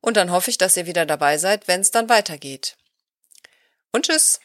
Und 0.00 0.18
dann 0.18 0.30
hoffe 0.30 0.50
ich, 0.50 0.58
dass 0.58 0.76
ihr 0.76 0.84
wieder 0.84 1.06
dabei 1.06 1.38
seid, 1.38 1.68
wenn 1.68 1.80
es 1.80 1.90
dann 1.90 2.10
weitergeht. 2.10 2.76
Und 3.92 4.06
tschüss. 4.06 4.40